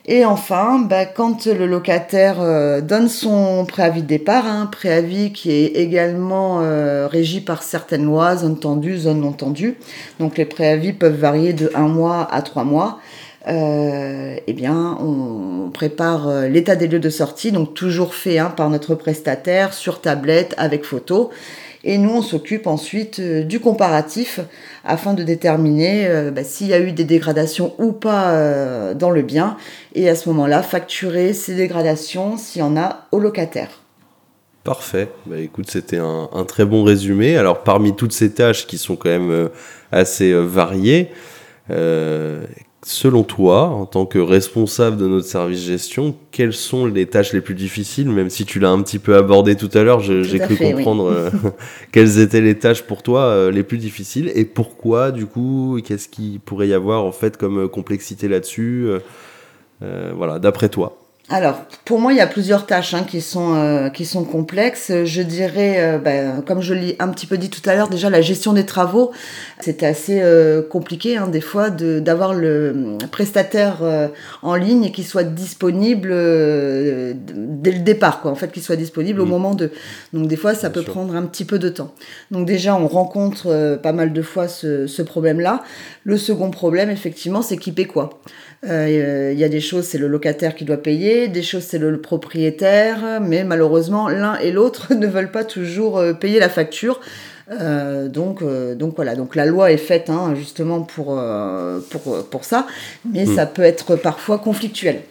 Et 0.08 0.24
enfin, 0.24 0.86
bah, 0.88 1.06
quand 1.06 1.48
le 1.48 1.66
locataire 1.66 2.40
euh, 2.40 2.80
donne 2.80 3.08
son 3.08 3.66
préavis 3.66 4.04
de 4.04 4.08
départ, 4.08 4.46
un 4.46 4.62
hein, 4.62 4.66
préavis 4.68 5.34
qui 5.34 5.52
est 5.52 5.78
également 5.78 6.60
euh, 6.62 7.08
régi 7.08 7.42
par 7.42 7.64
certaines 7.64 8.06
lois, 8.06 8.36
zone 8.36 8.60
tendue, 8.60 8.98
zone 8.98 9.22
non 9.22 9.32
tendue, 9.32 9.78
donc 10.20 10.38
les 10.38 10.46
préavis 10.46 10.94
peuvent 10.94 11.20
varier 11.20 11.54
de 11.54 11.72
un 11.74 11.88
mois 11.88 12.28
à 12.32 12.44
trois 12.44 12.64
mois, 12.64 13.00
euh, 13.48 14.36
eh 14.46 14.54
bien, 14.54 14.96
on 15.02 15.72
prépare 15.72 16.30
l'état 16.50 16.76
des 16.76 16.88
lieux 16.88 17.00
de 17.00 17.10
sortie, 17.10 17.52
donc 17.52 17.74
toujours 17.74 18.14
fait 18.14 18.38
hein, 18.38 18.54
par 18.56 18.70
notre 18.70 18.94
prestataire 18.94 19.74
sur 19.74 20.02
tablette 20.02 20.54
avec 20.58 20.84
photo. 20.84 21.32
Et 21.88 22.00
nous, 22.00 22.10
on 22.10 22.22
s'occupe 22.24 22.66
ensuite 22.66 23.20
euh, 23.20 23.44
du 23.44 23.60
comparatif 23.60 24.40
afin 24.84 25.14
de 25.14 25.22
déterminer 25.22 26.08
euh, 26.08 26.32
bah, 26.32 26.44
s'il 26.44 26.68
y 26.68 26.74
a 26.74 26.80
eu 26.80 26.92
des 26.92 27.04
dégradations 27.04 27.76
ou 27.78 27.92
pas 27.92 28.32
euh, 28.32 28.96
dans 28.96 29.12
le 29.12 29.22
bien. 29.22 29.56
Et 29.94 30.10
à 30.10 30.16
ce 30.16 30.28
moment-là, 30.30 30.64
facturer 30.64 31.34
ces 31.34 31.54
dégradations 31.54 32.38
s'il 32.38 32.62
y 32.62 32.64
en 32.64 32.76
a 32.76 33.06
au 33.12 33.20
locataire. 33.20 33.70
Parfait. 34.64 35.10
Bah, 35.28 35.38
écoute, 35.38 35.70
c'était 35.70 36.00
un, 36.00 36.28
très 36.48 36.66
bon 36.66 36.84
résumé. 36.84 37.38
Alors, 37.38 37.62
parmi 37.62 37.96
toutes 37.96 38.14
ces 38.14 38.34
tâches 38.34 38.66
qui 38.66 38.80
sont 38.80 38.96
quand 38.96 39.10
même 39.10 39.50
assez 39.92 40.34
variées, 40.34 41.12
selon 42.86 43.24
toi, 43.24 43.64
en 43.64 43.88
tant 43.88 44.06
que 44.06 44.20
responsable 44.20 44.98
de 44.98 45.08
notre 45.08 45.26
service 45.26 45.60
gestion, 45.66 46.16
quelles 46.30 46.54
sont 46.54 46.86
les 46.86 47.08
tâches 47.08 47.34
les 47.34 47.42
plus 47.42 47.56
difficiles 47.56 48.08
Même 48.10 48.30
si 48.30 48.46
tu 48.46 48.60
l'as 48.60 48.70
un 48.70 48.80
petit 48.84 49.00
peu 49.00 49.16
abordé 49.16 49.56
tout 49.56 49.72
à 49.74 49.82
l'heure, 49.82 50.02
j'ai 50.02 50.38
cru 50.38 50.56
comprendre 50.56 51.12
euh, 51.12 51.30
quelles 51.92 52.20
étaient 52.20 52.42
les 52.42 52.60
tâches 52.60 52.84
pour 52.84 53.02
toi 53.02 53.22
euh, 53.22 53.50
les 53.50 53.64
plus 53.64 53.80
difficiles 53.80 54.32
et 54.36 54.46
pourquoi, 54.46 55.12
du 55.12 55.26
coup, 55.26 55.80
qu'est-ce 55.84 56.08
qu'il 56.08 56.40
pourrait 56.40 56.68
y 56.68 56.76
avoir 56.76 57.04
en 57.04 57.12
fait 57.12 57.38
comme 57.38 57.64
euh, 57.64 57.68
complexité 57.68 58.28
là-dessus 58.28 58.88
Voilà, 59.82 60.38
d'après 60.38 60.70
toi. 60.70 61.05
Alors, 61.28 61.64
pour 61.86 62.00
moi, 62.00 62.14
il 62.14 62.18
y 62.18 62.22
a 62.22 62.28
plusieurs 62.28 62.68
tâches 62.68 62.94
hein, 62.94 63.04
qui, 63.04 63.20
sont, 63.20 63.56
euh, 63.56 63.90
qui 63.90 64.06
sont 64.06 64.24
complexes. 64.24 64.92
Je 65.06 65.24
dirais, 65.24 65.78
euh, 65.80 65.98
ben, 65.98 66.44
comme 66.46 66.62
je 66.62 66.76
l'ai 66.76 66.96
un 67.00 67.08
petit 67.08 67.26
peu 67.26 67.40
dit 67.40 67.50
tout 67.50 67.68
à 67.68 67.74
l'heure, 67.74 67.90
déjà 67.90 68.12
la 68.12 68.22
gestion 68.22 68.54
des 68.54 68.66
travaux, 68.66 69.12
c'est 69.60 69.82
assez 69.82 70.20
euh, 70.22 70.62
compliqué 70.62 71.18
hein, 71.18 71.28
des 71.28 71.42
fois 71.42 71.72
d'avoir 71.72 72.36
le 72.36 72.98
prestataire 73.12 73.78
en 74.44 74.54
ligne 74.54 74.92
qui 74.92 75.04
soit 75.04 75.24
disponible 75.24 76.10
dès 76.10 77.72
le 77.72 77.80
départ, 77.80 78.22
quoi. 78.22 78.30
En 78.30 78.36
fait, 78.36 78.52
qu'il 78.52 78.62
soit 78.62 78.76
disponible 78.76 79.20
au 79.20 79.26
mmh. 79.26 79.30
moment 79.30 79.56
de. 79.56 79.72
Donc 80.14 80.28
des 80.28 80.36
fois, 80.36 80.54
ça 80.54 80.70
peut 80.70 80.84
prendre 80.84 81.16
un 81.16 81.24
petit 81.24 81.46
peu 81.46 81.58
de 81.58 81.70
temps. 81.70 81.92
Donc 82.30 82.46
déjà, 82.46 82.76
on 82.76 82.88
rencontre 82.88 83.80
pas 83.82 83.94
mal 83.94 84.14
de 84.14 84.22
fois 84.22 84.48
ce, 84.48 84.86
ce 84.86 85.02
problème-là. 85.02 85.64
Le 86.06 86.18
second 86.18 86.52
problème, 86.52 86.90
effectivement, 86.90 87.42
c'est 87.42 87.58
qui 87.58 87.72
paie 87.72 87.86
quoi? 87.86 88.22
Il 88.64 89.38
y 89.38 89.44
a 89.44 89.50
des 89.50 89.60
choses, 89.60 89.86
c'est 89.86 89.98
le 90.00 90.08
locataire 90.08 90.56
qui 90.56 90.66
doit 90.66 90.78
payer 90.78 91.28
des 91.28 91.44
choses 91.44 91.64
c'est 91.64 91.78
le 91.78 92.02
propriétaire, 92.02 93.20
mais 93.22 93.44
malheureusement 93.44 94.08
l'un 94.10 94.38
et 94.38 94.52
l'autre 94.52 94.94
ne 94.96 95.08
veulent 95.08 95.32
pas 95.32 95.44
toujours 95.44 95.98
euh, 95.98 96.14
payer 96.14 96.40
la 96.40 96.50
facture. 96.50 97.00
Euh, 97.52 98.10
donc, 98.10 98.42
euh, 98.42 98.74
donc 98.74 98.96
voilà, 98.96 99.16
donc 99.16 99.36
la 99.36 99.46
loi 99.46 99.72
est 99.72 99.78
faite 99.78 100.10
hein, 100.10 100.34
justement 100.36 100.82
pour, 100.82 101.22
pour, 101.90 102.26
pour 102.26 102.44
ça, 102.44 102.66
mais 103.12 103.26
hmm. 103.26 103.36
ça 103.36 103.46
peut 103.46 103.62
être 103.62 103.96
parfois 103.96 104.40
conflictuel. 104.40 105.02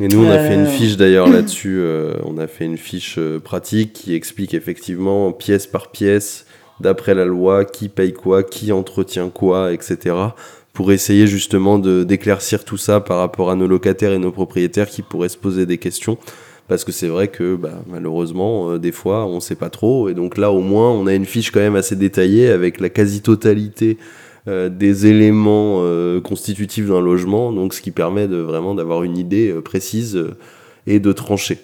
Et 0.00 0.06
nous, 0.06 0.24
on 0.24 0.30
a 0.30 0.38
fait 0.38 0.54
une 0.54 0.68
fiche 0.68 0.96
d'ailleurs 0.96 1.28
là-dessus, 1.32 1.82
on 2.24 2.38
a 2.38 2.46
fait 2.46 2.64
une 2.64 2.78
fiche 2.78 3.18
pratique 3.42 3.92
qui 3.92 4.14
explique 4.14 4.54
effectivement 4.54 5.32
pièce 5.32 5.66
par 5.66 5.90
pièce, 5.90 6.46
d'après 6.80 7.14
la 7.14 7.24
loi, 7.24 7.64
qui 7.64 7.88
paye 7.88 8.12
quoi, 8.12 8.42
qui 8.42 8.72
entretient 8.72 9.30
quoi, 9.30 9.72
etc 9.72 10.14
pour 10.72 10.92
essayer 10.92 11.26
justement 11.26 11.78
d'éclaircir 11.78 12.64
tout 12.64 12.76
ça 12.76 13.00
par 13.00 13.18
rapport 13.18 13.50
à 13.50 13.56
nos 13.56 13.66
locataires 13.66 14.12
et 14.12 14.18
nos 14.18 14.32
propriétaires 14.32 14.88
qui 14.88 15.02
pourraient 15.02 15.28
se 15.28 15.36
poser 15.36 15.66
des 15.66 15.78
questions. 15.78 16.16
Parce 16.68 16.84
que 16.84 16.92
c'est 16.92 17.08
vrai 17.08 17.28
que 17.28 17.56
bah, 17.56 17.82
malheureusement, 17.88 18.70
euh, 18.70 18.78
des 18.78 18.92
fois, 18.92 19.26
on 19.26 19.36
ne 19.36 19.40
sait 19.40 19.56
pas 19.56 19.70
trop. 19.70 20.08
Et 20.08 20.14
donc 20.14 20.38
là, 20.38 20.52
au 20.52 20.60
moins, 20.60 20.88
on 20.88 21.08
a 21.08 21.14
une 21.14 21.24
fiche 21.24 21.50
quand 21.50 21.58
même 21.58 21.74
assez 21.74 21.96
détaillée 21.96 22.48
avec 22.48 22.78
la 22.78 22.88
quasi-totalité 22.88 23.98
euh, 24.46 24.68
des 24.68 25.06
éléments 25.06 25.80
euh, 25.80 26.20
constitutifs 26.20 26.86
d'un 26.86 27.00
logement. 27.00 27.50
Donc 27.52 27.74
ce 27.74 27.80
qui 27.80 27.90
permet 27.90 28.28
de, 28.28 28.36
vraiment 28.36 28.76
d'avoir 28.76 29.02
une 29.02 29.18
idée 29.18 29.52
précise 29.64 30.24
et 30.86 31.00
de 31.00 31.12
trancher. 31.12 31.58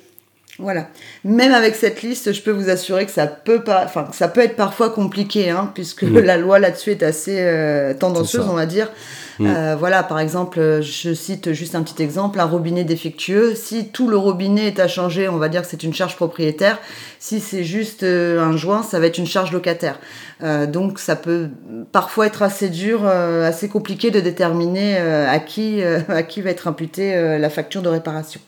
Voilà. 0.58 0.88
Même 1.24 1.52
avec 1.52 1.74
cette 1.74 2.02
liste, 2.02 2.32
je 2.32 2.40
peux 2.40 2.50
vous 2.50 2.70
assurer 2.70 3.04
que 3.04 3.12
ça 3.12 3.26
peut 3.26 3.62
pas, 3.62 3.82
enfin, 3.84 4.08
ça 4.12 4.26
peut 4.26 4.40
être 4.40 4.56
parfois 4.56 4.88
compliqué, 4.88 5.50
hein, 5.50 5.70
puisque 5.74 6.04
mm. 6.04 6.18
la 6.20 6.38
loi 6.38 6.58
là-dessus 6.58 6.92
est 6.92 7.02
assez 7.02 7.36
euh, 7.40 7.92
tendancieuse, 7.92 8.46
on 8.48 8.54
va 8.54 8.64
dire. 8.64 8.90
Mm. 9.38 9.46
Euh, 9.46 9.76
voilà, 9.78 10.02
par 10.02 10.18
exemple, 10.18 10.80
je 10.80 11.12
cite 11.12 11.52
juste 11.52 11.74
un 11.74 11.82
petit 11.82 12.02
exemple, 12.02 12.40
un 12.40 12.46
robinet 12.46 12.84
défectueux. 12.84 13.54
Si 13.54 13.88
tout 13.88 14.08
le 14.08 14.16
robinet 14.16 14.68
est 14.68 14.80
à 14.80 14.88
changer, 14.88 15.28
on 15.28 15.36
va 15.36 15.50
dire 15.50 15.60
que 15.60 15.68
c'est 15.68 15.82
une 15.82 15.92
charge 15.92 16.16
propriétaire. 16.16 16.78
Si 17.18 17.40
c'est 17.40 17.64
juste 17.64 18.02
euh, 18.02 18.40
un 18.40 18.56
joint, 18.56 18.82
ça 18.82 18.98
va 18.98 19.06
être 19.06 19.18
une 19.18 19.26
charge 19.26 19.52
locataire. 19.52 19.98
donc 20.40 20.98
ça 20.98 21.16
peut 21.16 21.48
parfois 21.92 22.26
être 22.26 22.42
assez 22.42 22.70
dur, 22.70 23.06
assez 23.06 23.68
compliqué 23.68 24.10
de 24.10 24.20
déterminer 24.20 24.96
à 24.96 25.38
qui 25.38 25.82
à 26.08 26.22
qui 26.22 26.40
va 26.40 26.50
être 26.50 26.68
imputée 26.68 27.38
la 27.38 27.50
facture 27.50 27.82
de 27.82 27.88
réparation. 27.88 28.40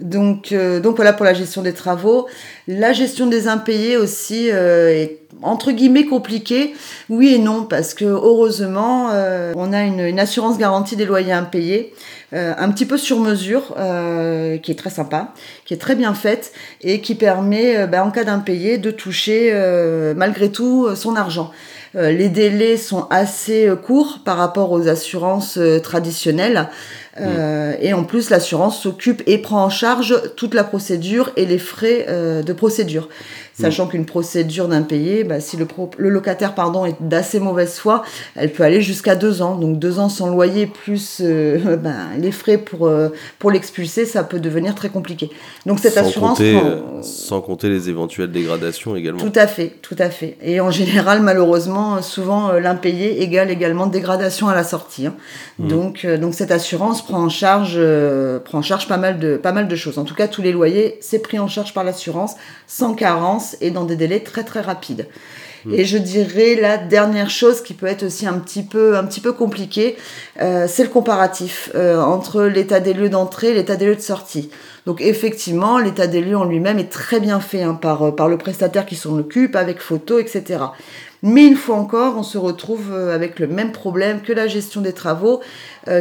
Donc, 0.00 0.52
euh, 0.52 0.80
donc 0.80 0.96
voilà 0.96 1.12
pour 1.12 1.24
la 1.24 1.34
gestion 1.34 1.62
des 1.62 1.74
travaux. 1.74 2.26
La 2.66 2.92
gestion 2.92 3.26
des 3.26 3.48
impayés 3.48 3.96
aussi 3.96 4.50
euh, 4.50 4.88
est 4.88 5.18
entre 5.42 5.72
guillemets 5.72 6.06
compliquée. 6.06 6.74
Oui 7.08 7.34
et 7.34 7.38
non, 7.38 7.64
parce 7.64 7.94
que 7.94 8.04
heureusement, 8.04 9.10
euh, 9.12 9.52
on 9.56 9.72
a 9.72 9.82
une, 9.82 10.18
assurance 10.18 10.58
garantie 10.58 10.96
des 10.96 11.04
loyers 11.04 11.32
impayés, 11.32 11.94
un 12.32 12.70
petit 12.70 12.86
peu 12.86 12.96
sur 12.96 13.18
mesure, 13.18 13.74
qui 14.62 14.70
est 14.70 14.78
très 14.78 14.90
sympa, 14.90 15.32
qui 15.64 15.74
est 15.74 15.78
très 15.78 15.96
bien 15.96 16.14
faite 16.14 16.52
et 16.82 17.00
qui 17.00 17.14
permet, 17.14 17.86
ben, 17.86 18.02
en 18.02 18.10
cas 18.10 18.24
d'impayé, 18.24 18.76
de 18.78 18.90
toucher 18.90 19.52
malgré 20.14 20.50
tout 20.50 20.94
son 20.94 21.16
argent. 21.16 21.50
les 21.94 22.28
délais 22.28 22.76
sont 22.76 23.06
assez 23.08 23.70
courts 23.82 24.18
par 24.24 24.36
rapport 24.36 24.72
aux 24.72 24.88
assurances 24.88 25.58
traditionnelles. 25.82 26.68
Euh, 27.18 27.74
et 27.80 27.92
en 27.92 28.04
plus, 28.04 28.30
l'assurance 28.30 28.80
s'occupe 28.80 29.22
et 29.26 29.38
prend 29.38 29.64
en 29.64 29.70
charge 29.70 30.14
toute 30.36 30.54
la 30.54 30.64
procédure 30.64 31.30
et 31.36 31.44
les 31.44 31.58
frais 31.58 32.06
euh, 32.08 32.42
de 32.42 32.52
procédure. 32.52 33.08
Sachant 33.60 33.86
qu'une 33.86 34.06
procédure 34.06 34.68
d'impayé, 34.68 35.24
bah, 35.24 35.40
si 35.40 35.56
le, 35.56 35.66
le, 35.98 36.08
locataire 36.08 36.54
pardon, 36.54 36.86
est 36.86 36.96
d'assez 37.00 37.40
mauvaise 37.40 37.78
foi, 37.78 38.02
elle 38.34 38.50
peut 38.50 38.62
aller 38.62 38.80
jusqu'à 38.80 39.16
deux 39.16 39.42
ans. 39.42 39.56
Donc 39.56 39.78
deux 39.78 39.98
ans 39.98 40.08
sans 40.08 40.28
loyer 40.28 40.66
plus 40.66 41.18
euh, 41.20 41.76
ben, 41.82 42.08
les 42.18 42.32
frais 42.32 42.58
pour, 42.58 42.86
euh, 42.86 43.10
pour 43.38 43.50
l'expulser, 43.50 44.06
ça 44.06 44.24
peut 44.24 44.40
devenir 44.40 44.74
très 44.74 44.88
compliqué. 44.88 45.30
Donc 45.66 45.78
cette 45.78 45.94
sans 45.94 46.06
assurance... 46.06 46.38
Compter, 46.38 46.58
sans 47.02 47.40
compter 47.40 47.68
les 47.68 47.90
éventuelles 47.90 48.32
dégradations 48.32 48.96
également. 48.96 49.20
Tout 49.20 49.32
à 49.34 49.46
fait, 49.46 49.74
tout 49.82 49.96
à 49.98 50.08
fait. 50.08 50.36
Et 50.42 50.60
en 50.60 50.70
général, 50.70 51.20
malheureusement, 51.20 52.00
souvent 52.02 52.52
l'impayé 52.52 53.22
égale 53.22 53.50
également 53.50 53.86
dégradation 53.86 54.48
à 54.48 54.54
la 54.54 54.64
sortie. 54.64 55.06
Hein. 55.06 55.14
Mmh. 55.58 55.68
Donc, 55.68 56.06
donc 56.06 56.34
cette 56.34 56.50
assurance 56.50 56.99
prend 57.02 57.22
en 57.22 57.28
charge, 57.28 57.80
prend 58.44 58.58
en 58.58 58.62
charge 58.62 58.88
pas, 58.88 58.96
mal 58.96 59.18
de, 59.18 59.36
pas 59.36 59.52
mal 59.52 59.68
de 59.68 59.76
choses. 59.76 59.98
En 59.98 60.04
tout 60.04 60.14
cas, 60.14 60.28
tous 60.28 60.42
les 60.42 60.52
loyers, 60.52 60.98
c'est 61.00 61.20
pris 61.20 61.38
en 61.38 61.48
charge 61.48 61.74
par 61.74 61.84
l'assurance 61.84 62.34
sans 62.66 62.94
carence 62.94 63.56
et 63.60 63.70
dans 63.70 63.84
des 63.84 63.96
délais 63.96 64.20
très 64.20 64.44
très 64.44 64.60
rapides. 64.60 65.06
Hmm. 65.64 65.74
Et 65.74 65.84
je 65.84 65.98
dirais 65.98 66.54
la 66.54 66.78
dernière 66.78 67.30
chose 67.30 67.62
qui 67.62 67.74
peut 67.74 67.86
être 67.86 68.04
aussi 68.04 68.26
un 68.26 68.38
petit 68.38 68.62
peu, 68.62 68.96
un 68.96 69.04
petit 69.04 69.20
peu 69.20 69.32
compliquée, 69.32 69.96
euh, 70.40 70.66
c'est 70.68 70.84
le 70.84 70.88
comparatif 70.88 71.70
euh, 71.74 72.00
entre 72.00 72.44
l'état 72.44 72.80
des 72.80 72.94
lieux 72.94 73.10
d'entrée 73.10 73.48
et 73.48 73.54
l'état 73.54 73.76
des 73.76 73.86
lieux 73.86 73.96
de 73.96 74.00
sortie. 74.00 74.50
Donc 74.86 75.02
effectivement, 75.02 75.78
l'état 75.78 76.06
des 76.06 76.22
lieux 76.22 76.36
en 76.36 76.44
lui-même 76.44 76.78
est 76.78 76.90
très 76.90 77.20
bien 77.20 77.40
fait 77.40 77.62
hein, 77.62 77.74
par, 77.74 78.02
euh, 78.02 78.10
par 78.10 78.28
le 78.28 78.38
prestataire 78.38 78.86
qui 78.86 78.96
s'en 78.96 79.18
occupe, 79.18 79.54
avec 79.54 79.80
photos, 79.80 80.22
etc. 80.22 80.60
Mais 81.22 81.46
une 81.46 81.56
fois 81.56 81.76
encore, 81.76 82.16
on 82.16 82.22
se 82.22 82.38
retrouve 82.38 82.94
avec 82.94 83.38
le 83.38 83.46
même 83.46 83.72
problème 83.72 84.22
que 84.22 84.32
la 84.32 84.48
gestion 84.48 84.80
des 84.80 84.92
travaux. 84.92 85.40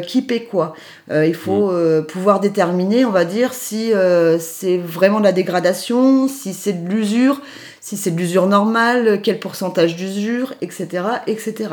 qui 0.07 0.21
paie 0.21 0.43
quoi 0.43 0.73
Il 1.11 1.35
faut 1.35 1.71
hmm. 1.71 2.05
pouvoir 2.05 2.39
déterminer, 2.39 3.03
on 3.03 3.11
va 3.11 3.25
dire, 3.25 3.53
si 3.53 3.91
c'est 4.39 4.77
vraiment 4.77 5.19
de 5.19 5.25
la 5.25 5.33
dégradation, 5.33 6.27
si 6.29 6.53
c'est 6.53 6.85
de 6.85 6.89
l'usure, 6.89 7.41
si 7.81 7.97
c'est 7.97 8.11
de 8.11 8.17
l'usure 8.17 8.47
normale, 8.47 9.19
quel 9.21 9.39
pourcentage 9.39 9.95
d'usure, 9.95 10.53
etc. 10.61 11.03
etc. 11.27 11.69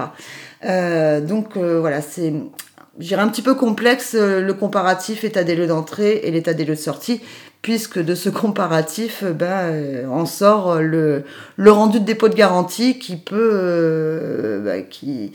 Euh, 0.65 1.21
donc 1.21 1.57
euh, 1.57 1.81
voilà, 1.81 2.01
c'est 2.01 2.33
un 3.13 3.29
petit 3.29 3.43
peu 3.43 3.55
complexe 3.55 4.15
euh, 4.15 4.41
le 4.41 4.55
comparatif 4.55 5.25
état 5.25 5.45
des 5.45 5.55
lieux 5.55 5.67
d'entrée 5.67 6.21
et 6.25 6.31
l'état 6.31 6.55
des 6.55 6.65
lieux 6.65 6.75
de 6.75 6.81
sortie, 6.81 7.21
puisque 7.63 7.99
de 7.99 8.15
ce 8.15 8.29
comparatif, 8.29 9.25
ben, 9.25 10.09
en 10.09 10.27
sort 10.27 10.81
le, 10.81 11.25
le 11.57 11.73
rendu 11.73 12.01
de 12.01 12.05
dépôt 12.05 12.29
de 12.29 12.35
garantie 12.35 12.99
qui 12.99 13.17
peut, 13.17 14.63
ben, 14.65 14.87
qui, 14.89 15.33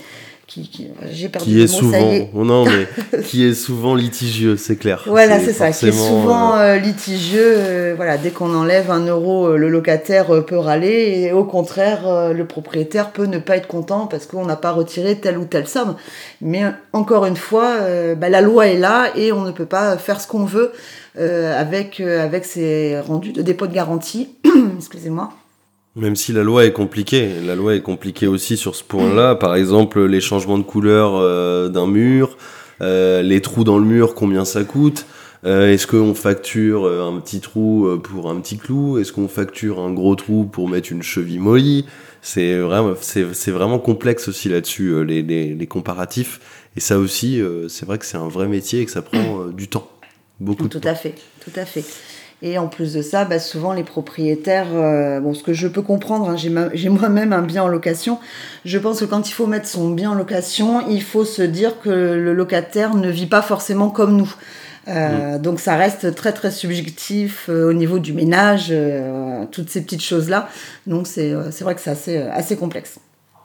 qui, 0.53 0.89
j'ai 1.11 1.29
perdu 1.29 1.49
qui 1.49 1.61
est 1.61 1.67
souvent 1.67 2.29
non 2.33 2.65
mais 2.65 3.21
qui 3.23 3.45
est 3.45 3.53
souvent 3.53 3.95
litigieux 3.95 4.57
c'est 4.57 4.75
clair. 4.75 5.03
Voilà 5.07 5.39
c'est 5.39 5.53
ça 5.53 5.71
qui 5.71 5.87
est 5.87 5.91
souvent 5.91 6.55
euh, 6.55 6.75
euh, 6.75 6.77
litigieux 6.77 7.55
euh, 7.57 7.93
voilà 7.95 8.17
dès 8.17 8.31
qu'on 8.31 8.53
enlève 8.53 8.91
un 8.91 9.05
euro 9.05 9.55
le 9.55 9.69
locataire 9.69 10.43
peut 10.45 10.57
râler 10.57 11.21
et 11.23 11.31
au 11.31 11.45
contraire 11.45 12.33
le 12.33 12.45
propriétaire 12.45 13.11
peut 13.11 13.25
ne 13.25 13.37
pas 13.37 13.57
être 13.57 13.67
content 13.67 14.07
parce 14.07 14.25
qu'on 14.25 14.45
n'a 14.45 14.57
pas 14.57 14.71
retiré 14.71 15.19
telle 15.19 15.37
ou 15.37 15.45
telle 15.45 15.67
somme. 15.67 15.95
Mais 16.41 16.63
encore 16.91 17.25
une 17.25 17.37
fois 17.37 17.77
bah, 18.17 18.29
la 18.29 18.41
loi 18.41 18.67
est 18.67 18.77
là 18.77 19.11
et 19.15 19.31
on 19.31 19.41
ne 19.41 19.51
peut 19.51 19.65
pas 19.65 19.97
faire 19.97 20.19
ce 20.19 20.27
qu'on 20.27 20.45
veut 20.45 20.73
avec 21.17 22.01
avec 22.01 22.45
ces 22.45 22.99
rendus 22.99 23.31
de 23.31 23.41
dépôt 23.41 23.67
de 23.67 23.73
garantie. 23.73 24.35
Excusez-moi 24.77 25.29
même 25.95 26.15
si 26.15 26.31
la 26.31 26.43
loi 26.43 26.65
est 26.65 26.71
compliquée, 26.71 27.29
la 27.45 27.55
loi 27.55 27.75
est 27.75 27.81
compliquée 27.81 28.27
aussi 28.27 28.55
sur 28.55 28.75
ce 28.75 28.83
point-là. 28.83 29.35
Par 29.35 29.55
exemple, 29.55 30.03
les 30.05 30.21
changements 30.21 30.57
de 30.57 30.63
couleur 30.63 31.15
euh, 31.15 31.67
d'un 31.69 31.87
mur, 31.87 32.37
euh, 32.81 33.21
les 33.21 33.41
trous 33.41 33.63
dans 33.63 33.77
le 33.77 33.85
mur, 33.85 34.15
combien 34.15 34.45
ça 34.45 34.63
coûte. 34.63 35.05
Euh, 35.43 35.73
est-ce 35.73 35.87
qu'on 35.87 36.13
facture 36.13 36.85
un 36.85 37.19
petit 37.19 37.41
trou 37.41 37.99
pour 38.03 38.29
un 38.29 38.39
petit 38.39 38.57
clou 38.57 38.99
Est-ce 38.99 39.11
qu'on 39.11 39.27
facture 39.27 39.79
un 39.79 39.91
gros 39.91 40.15
trou 40.15 40.45
pour 40.45 40.69
mettre 40.69 40.91
une 40.91 41.03
cheville 41.03 41.39
mollie? 41.39 41.85
C'est 42.21 42.59
vraiment, 42.59 42.93
c'est, 43.01 43.51
vraiment 43.51 43.79
complexe 43.79 44.27
aussi 44.27 44.47
là-dessus, 44.47 45.03
les, 45.03 45.23
les, 45.23 45.55
les, 45.55 45.67
comparatifs. 45.67 46.39
Et 46.77 46.79
ça 46.79 46.99
aussi, 46.99 47.41
c'est 47.67 47.85
vrai 47.85 47.97
que 47.97 48.05
c'est 48.05 48.17
un 48.17 48.27
vrai 48.27 48.47
métier 48.47 48.81
et 48.81 48.85
que 48.85 48.91
ça 48.91 49.01
prend 49.01 49.47
du 49.47 49.67
temps. 49.67 49.89
Beaucoup 50.39 50.67
tout 50.67 50.77
de 50.77 50.83
temps. 50.83 50.89
à 50.89 50.95
fait, 50.95 51.15
tout 51.43 51.51
à 51.55 51.65
fait. 51.65 51.83
Et 52.43 52.57
en 52.57 52.67
plus 52.67 52.93
de 52.93 53.01
ça, 53.01 53.23
bah, 53.25 53.37
souvent 53.37 53.71
les 53.71 53.83
propriétaires, 53.83 54.73
euh, 54.73 55.19
bon, 55.19 55.33
ce 55.33 55.43
que 55.43 55.53
je 55.53 55.67
peux 55.67 55.83
comprendre, 55.83 56.29
hein, 56.29 56.35
j'ai 56.37 56.89
moi-même 56.89 57.33
un 57.33 57.43
bien 57.43 57.63
en 57.63 57.67
location, 57.67 58.19
je 58.65 58.79
pense 58.79 58.99
que 58.99 59.05
quand 59.05 59.29
il 59.29 59.33
faut 59.33 59.45
mettre 59.45 59.67
son 59.67 59.91
bien 59.91 60.11
en 60.11 60.15
location, 60.15 60.87
il 60.89 61.03
faut 61.03 61.23
se 61.23 61.43
dire 61.43 61.79
que 61.81 61.89
le 61.89 62.33
locataire 62.33 62.95
ne 62.95 63.09
vit 63.09 63.27
pas 63.27 63.43
forcément 63.43 63.89
comme 63.89 64.17
nous. 64.17 64.33
Euh, 64.87 65.37
mm. 65.37 65.41
Donc 65.41 65.59
ça 65.59 65.75
reste 65.75 66.15
très 66.15 66.33
très 66.33 66.49
subjectif 66.49 67.45
euh, 67.49 67.69
au 67.69 67.73
niveau 67.73 67.99
du 67.99 68.13
ménage, 68.13 68.73
toutes 69.51 69.69
ces 69.69 69.81
petites 69.83 70.03
choses-là. 70.03 70.49
Donc 70.87 71.05
c'est 71.05 71.33
vrai 71.61 71.75
que 71.75 71.81
c'est 71.81 71.91
assez, 71.91 72.17
assez 72.17 72.57
complexe. 72.57 72.97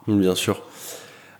Bien 0.07 0.33
sûr. 0.33 0.63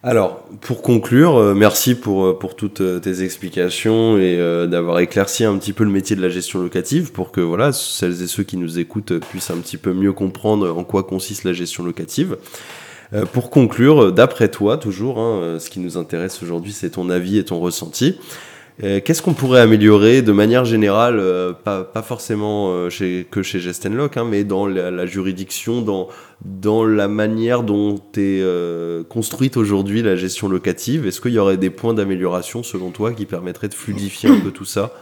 Alors, 0.03 0.43
pour 0.61 0.83
conclure, 0.83 1.37
euh, 1.37 1.53
merci 1.55 1.95
pour, 1.95 2.25
euh, 2.25 2.37
pour 2.37 2.55
toutes 2.55 2.81
euh, 2.81 2.99
tes 2.99 3.23
explications 3.23 4.19
et 4.19 4.37
d'avoir 4.69 4.99
éclairci 4.99 5.43
un 5.43 5.57
petit 5.57 5.73
peu 5.73 5.83
le 5.83 5.89
métier 5.89 6.15
de 6.15 6.21
la 6.21 6.29
gestion 6.29 6.61
locative 6.61 7.11
pour 7.11 7.31
que 7.31 7.41
voilà, 7.41 7.71
celles 7.73 8.21
et 8.21 8.27
ceux 8.27 8.43
qui 8.43 8.57
nous 8.57 8.77
écoutent 8.77 9.17
puissent 9.19 9.49
un 9.49 9.57
petit 9.57 9.77
peu 9.77 9.93
mieux 9.93 10.13
comprendre 10.13 10.77
en 10.77 10.83
quoi 10.83 11.03
consiste 11.03 11.43
la 11.43 11.53
gestion 11.53 11.83
locative. 11.83 12.37
pour 13.31 13.49
conclure, 13.49 14.11
d'après 14.11 14.49
toi, 14.49 14.77
toujours, 14.77 15.19
hein, 15.19 15.57
ce 15.59 15.69
qui 15.69 15.79
nous 15.79 15.97
intéresse 15.97 16.43
aujourd'hui, 16.43 16.73
c'est 16.73 16.91
ton 16.91 17.09
avis 17.09 17.37
et 17.37 17.45
ton 17.45 17.59
ressenti. 17.59 18.17
Euh, 18.83 18.99
qu'est-ce 19.03 19.23
qu'on 19.23 19.33
pourrait 19.33 19.61
améliorer 19.61 20.21
de 20.21 20.31
manière 20.31 20.63
générale, 20.63 21.17
euh, 21.19 21.51
pas, 21.51 21.89
forcément 22.03 22.69
euh, 22.69 23.23
que 23.31 23.41
chez 23.41 23.59
Gestenlock, 23.59 24.17
hein, 24.17 24.25
mais 24.29 24.43
dans 24.43 24.67
la, 24.67 25.05
juridiction, 25.07 25.81
dans, 25.81 26.09
dans 26.45 26.85
la 26.85 27.07
manière 27.07 27.63
dont 27.63 27.99
est 28.17 28.43
construite 29.09 29.57
aujourd'hui 29.57 30.03
la 30.03 30.15
gestion 30.15 30.47
locative? 30.47 31.07
Est-ce 31.07 31.21
qu'il 31.21 31.33
y 31.33 31.39
aurait 31.39 31.57
des 31.57 31.71
points 31.71 31.95
d'amélioration 31.95 32.61
selon 32.61 32.91
toi 32.91 33.13
qui 33.13 33.25
permettraient 33.25 33.69
de 33.69 33.73
fluidifier 33.73 34.29
un 34.29 34.39
peu 34.39 34.51
tout 34.51 34.65
ça? 34.65 34.93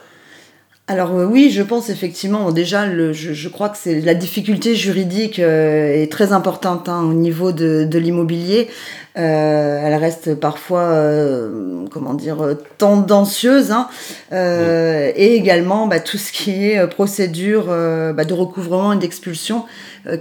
Alors 0.88 1.13
oui, 1.13 1.50
je 1.50 1.63
pense 1.63 1.89
effectivement, 1.89 2.51
déjà, 2.51 3.12
je, 3.12 3.50
crois 3.50 3.70
que 3.70 3.77
c'est 3.77 4.01
la 4.01 4.13
difficulté 4.13 4.75
juridique 4.75 5.39
est 5.39 6.12
très 6.12 6.32
importante 6.32 6.88
hein, 6.88 7.03
au 7.03 7.13
niveau 7.13 7.51
de, 7.51 7.86
de 7.89 7.98
l'immobilier. 7.98 8.70
Euh, 9.17 9.79
elle 9.81 9.95
reste 9.95 10.36
parfois, 10.36 10.81
euh, 10.81 11.86
comment 11.89 12.13
dire, 12.13 12.57
tendancieuse. 12.77 13.72
Hein. 13.72 13.88
Euh, 14.34 15.12
et 15.15 15.36
également 15.36 15.88
bah, 15.88 16.00
tout 16.00 16.17
ce 16.17 16.31
qui 16.31 16.69
est 16.69 16.88
procédure 16.88 17.65
bah, 17.67 18.25
de 18.25 18.34
recouvrement 18.34 18.93
et 18.93 18.98
d'expulsion 18.98 19.65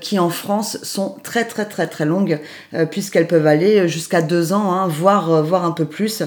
qui 0.01 0.19
en 0.19 0.31
France 0.31 0.79
sont 0.83 1.15
très 1.23 1.45
très 1.45 1.67
très 1.67 1.87
très 1.87 2.07
longues 2.07 2.39
puisqu'elles 2.91 3.27
peuvent 3.27 3.47
aller 3.47 3.87
jusqu'à 3.87 4.23
deux 4.23 4.55
ans, 4.55 4.73
hein, 4.73 4.89
voire, 4.89 5.43
voire 5.43 5.67
un 5.67 5.73
peu 5.73 5.85
plus 5.85 6.23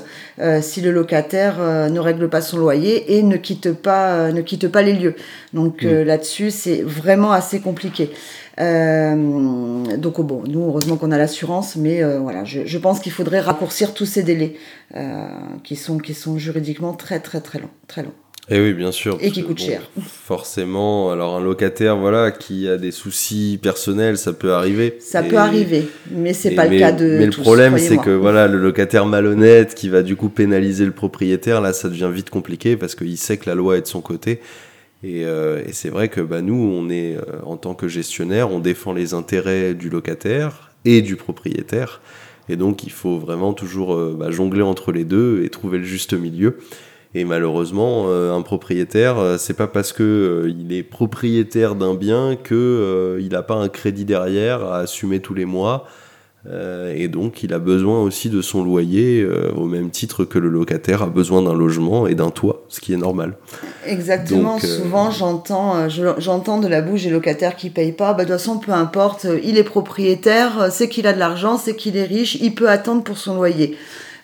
si 0.62 0.82
le 0.82 0.92
locataire 0.92 1.56
ne 1.60 2.00
règle 2.00 2.30
pas 2.30 2.42
son 2.42 2.60
loyer 2.60 3.18
et 3.18 3.24
ne 3.24 3.36
quitte 3.36 3.74
pas, 3.74 4.32
ne 4.32 4.42
quitte 4.42 4.68
pas 4.68 4.84
les 4.84 4.94
lieux. 4.94 5.16
Donc 5.54 5.82
là-dessus, 5.82 6.52
c'est 6.52 6.84
vraiment 6.84 7.32
assez 7.32 7.60
compliqué. 7.60 8.12
Euh, 8.60 9.98
donc 9.98 10.20
bon, 10.22 10.44
nous 10.48 10.64
heureusement 10.66 10.98
qu'on 10.98 11.12
a 11.12 11.18
l'assurance, 11.18 11.76
mais 11.76 12.04
euh, 12.04 12.20
voilà, 12.20 12.44
je, 12.44 12.57
je, 12.66 12.78
pense 12.78 13.00
qu'il 13.00 13.12
faudrait 13.12 13.40
raccourcir 13.40 13.94
tous 13.94 14.06
ces 14.06 14.24
délais 14.24 14.56
euh, 14.96 15.28
qui 15.64 15.76
sont 15.76 15.98
qui 15.98 16.14
sont 16.14 16.38
juridiquement 16.38 16.94
très 16.94 17.20
très 17.20 17.42
très 17.42 17.60
longs, 17.60 17.70
très 17.88 18.04
longs. 18.04 18.14
Et 18.50 18.56
eh 18.56 18.62
oui, 18.62 18.74
bien 18.74 18.94
sûr. 18.94 19.18
Et 19.20 19.30
qui 19.30 19.44
coûtent 19.44 19.60
cher. 19.60 19.82
Forcément, 20.02 21.12
alors 21.12 21.36
un 21.36 21.42
locataire, 21.42 21.98
voilà, 21.98 22.32
qui 22.32 22.70
a 22.70 22.78
des 22.78 22.92
soucis 22.92 23.60
personnels, 23.62 24.18
ça 24.18 24.32
peut 24.32 24.54
arriver. 24.54 24.96
Ça 25.02 25.22
peut 25.22 25.36
arriver, 25.36 25.86
mais 26.12 26.32
c'est 26.32 26.52
pas 26.52 26.66
le 26.66 26.80
cas 26.80 26.94
de. 26.94 27.18
Mais 27.20 27.26
le 27.26 27.32
problème, 27.32 27.78
c'est 27.78 27.98
que 27.98 28.10
voilà, 28.10 28.48
le 28.48 28.58
locataire 28.58 29.06
malhonnête 29.06 29.76
qui 29.76 29.90
va 29.90 30.02
du 30.02 30.16
coup 30.16 30.30
pénaliser 30.30 30.86
le 30.86 30.94
propriétaire, 30.94 31.60
là, 31.60 31.74
ça 31.74 31.90
devient 31.90 32.10
vite 32.14 32.30
compliqué 32.30 32.78
parce 32.78 32.96
qu'il 32.96 33.18
sait 33.18 33.36
que 33.36 33.50
la 33.50 33.56
loi 33.56 33.78
est 33.78 33.82
de 33.82 33.88
son 33.88 34.00
côté 34.00 34.40
euh, 35.06 35.64
et, 35.66 35.74
c'est 35.74 35.90
vrai 35.90 36.10
que 36.10 36.22
bah, 36.22 36.42
nous, 36.42 36.56
on 36.56 36.90
est 36.90 37.16
euh, 37.16 37.22
en 37.44 37.58
tant 37.58 37.76
que 37.76 37.88
gestionnaire, 37.88 38.52
on 38.52 38.60
défend 38.60 38.94
les 38.94 39.14
intérêts 39.14 39.74
du 39.74 39.90
locataire 39.90 40.72
et 40.86 41.02
du 41.02 41.16
propriétaire. 41.16 42.02
Et 42.50 42.56
donc, 42.56 42.84
il 42.84 42.92
faut 42.92 43.18
vraiment 43.18 43.54
toujours 43.54 43.94
euh, 43.94 44.16
bah, 44.18 44.32
jongler 44.32 44.62
entre 44.62 44.92
les 44.92 45.06
deux 45.06 45.44
et 45.44 45.50
trouver 45.50 45.78
le 45.78 45.84
juste 45.84 46.14
milieu. 46.14 46.58
Et 47.16 47.24
malheureusement, 47.24 48.12
un 48.12 48.42
propriétaire, 48.42 49.40
c'est 49.40 49.56
pas 49.56 49.66
parce 49.66 49.94
que 49.94 50.54
il 50.56 50.74
est 50.74 50.84
propriétaire 50.84 51.74
d'un 51.74 51.96
bien 51.96 52.36
que 52.36 53.18
il 53.20 53.30
n'a 53.30 53.42
pas 53.42 53.56
un 53.56 53.70
crédit 53.70 54.04
derrière 54.04 54.64
à 54.66 54.80
assumer 54.80 55.22
tous 55.22 55.34
les 55.34 55.46
mois. 55.46 55.88
Euh, 56.50 56.94
et 56.96 57.08
donc, 57.08 57.44
il 57.44 57.54
a 57.54 57.60
besoin 57.60 58.02
aussi 58.02 58.30
de 58.30 58.42
son 58.42 58.64
loyer 58.64 59.22
euh, 59.22 59.52
au 59.56 59.66
même 59.66 59.90
titre 59.90 60.24
que 60.24 60.40
le 60.40 60.50
locataire 60.50 61.02
a 61.02 61.08
besoin 61.08 61.42
d'un 61.42 61.54
logement 61.54 62.08
et 62.08 62.16
d'un 62.16 62.30
toit, 62.30 62.64
ce 62.70 62.80
qui 62.80 62.94
est 62.94 62.98
normal. 62.98 63.34
Exactement. 63.86 64.58
Euh, 64.64 64.68
souvent, 64.68 65.12
j'entends, 65.12 65.90
j'entends 65.90 66.60
de 66.60 66.68
la 66.68 66.82
bouche 66.82 67.04
des 67.04 67.10
locataires 67.10 67.56
qui 67.56 67.70
payent 67.70 67.92
pas. 67.92 68.14
Bah, 68.14 68.24
de 68.24 68.30
toute 68.30 68.38
façon, 68.38 68.60
peu 68.60 68.72
importe. 68.72 69.28
Il 69.44 69.58
est 69.58 69.64
propriétaire, 69.64 70.70
c'est 70.72 70.88
qu'il 70.88 71.08
a 71.08 71.14
de 71.14 71.20
l'argent, 71.20 71.58
c'est 71.58 71.76
qu'il 71.76 71.98
est 71.98 72.06
riche, 72.06 72.36
il 72.36 72.56
peut 72.56 72.70
attendre 72.70 73.04
pour 73.04 73.18
son 73.18 73.36
loyer. 73.36 73.78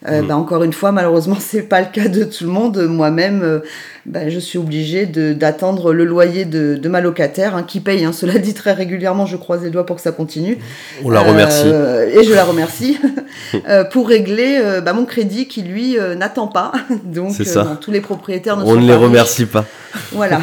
Euh, 0.08 0.22
mm. 0.22 0.28
bah, 0.28 0.38
encore 0.38 0.64
une 0.64 0.74
fois, 0.74 0.92
malheureusement, 0.92 1.38
c'est 1.40 1.62
pas 1.62 1.82
le 1.82 1.88
cas 1.92 2.08
de 2.08 2.24
tout 2.24 2.44
le 2.44 2.50
monde. 2.50 2.78
Moi-même, 2.88 3.42
euh, 3.44 3.60
bah, 4.06 4.30
je 4.30 4.40
suis 4.40 4.58
obligée 4.58 5.06
d'attendre 5.06 5.94
le 5.94 6.04
loyer 6.04 6.46
de, 6.46 6.76
de 6.76 6.90
ma 6.90 7.02
locataire, 7.02 7.56
hein, 7.56 7.64
qui 7.64 7.80
paye, 7.80 8.04
hein, 8.06 8.12
cela 8.14 8.34
dit 8.40 8.54
très 8.54 8.74
régulièrement, 8.74 9.26
je 9.26 9.38
croise 9.38 9.64
les 9.64 9.70
doigts 9.70 9.86
pour 9.86 9.96
que 9.98 10.02
ça 10.02 10.12
continue. 10.12 10.58
On 11.04 11.10
la 11.10 11.22
remercie. 11.22 11.64
Euh, 11.66 12.10
et 12.10 12.24
je 12.24 12.34
la 12.34 12.44
remercie, 12.44 13.00
euh, 13.70 13.84
pour 13.84 14.08
régler 14.08 14.62
bah, 14.84 14.94
mon 14.94 15.06
crédit 15.06 15.48
qui, 15.48 15.62
lui, 15.62 15.98
n'attend 16.18 16.48
pas. 16.48 16.72
Donc, 17.04 17.34
ça. 17.34 17.78
tous 17.82 17.92
les 17.92 18.02
propriétaires 18.02 18.58
ne 18.58 18.64
On 18.64 18.76
ne 18.76 18.86
les 18.86 18.96
remercie 18.96 19.46
pas. 19.46 19.66
Voilà. 20.12 20.42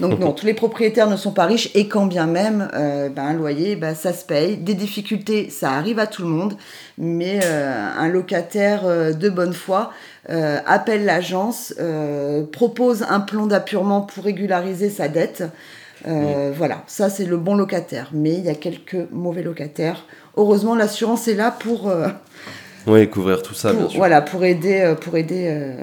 Donc, 0.00 0.18
non, 0.20 0.32
tous 0.32 0.46
les 0.46 0.54
propriétaires 0.54 1.08
ne 1.08 1.16
sont 1.16 1.32
pas 1.32 1.46
riches, 1.46 1.70
et 1.74 1.88
quand 1.88 2.06
bien 2.06 2.26
même, 2.26 2.68
bah, 3.14 3.22
un 3.22 3.34
loyer, 3.34 3.76
bah, 3.76 3.94
ça 3.94 4.12
se 4.12 4.24
paye. 4.24 4.56
Des 4.56 4.74
difficultés, 4.74 5.50
ça 5.50 5.72
arrive 5.72 5.98
à 5.98 6.06
tout 6.06 6.22
le 6.22 6.28
monde, 6.28 6.54
mais 6.98 7.44
un 7.44 8.08
locataire 8.08 8.84
de 8.84 9.28
bonne 9.28 9.52
foi 9.52 9.92
euh, 10.30 10.58
appelle 10.64 11.04
l'agence, 11.04 11.74
euh, 11.78 12.44
propose 12.50 13.04
un 13.08 13.20
plan 13.20 13.46
d'appurement 13.46 14.00
pour 14.00 14.24
régulariser 14.24 14.88
sa 14.88 15.08
dette. 15.08 15.44
Euh, 16.06 16.50
voilà, 16.56 16.82
ça 16.86 17.10
c'est 17.10 17.26
le 17.26 17.36
bon 17.36 17.54
locataire. 17.54 18.10
Mais 18.12 18.32
il 18.32 18.44
y 18.44 18.48
a 18.48 18.54
quelques 18.54 18.96
mauvais 19.12 19.42
locataires. 19.42 20.06
Heureusement, 20.36 20.74
l'assurance 20.74 21.28
est 21.28 21.34
là 21.34 21.50
pour. 21.50 21.92
oui, 22.86 23.08
couvrir 23.10 23.42
tout 23.42 23.54
ça, 23.54 23.72
bien 23.74 23.88
sûr. 23.88 23.98
Voilà, 23.98 24.22
pour 24.22 24.44
aider, 24.44 24.94
pour 25.02 25.16
aider 25.16 25.74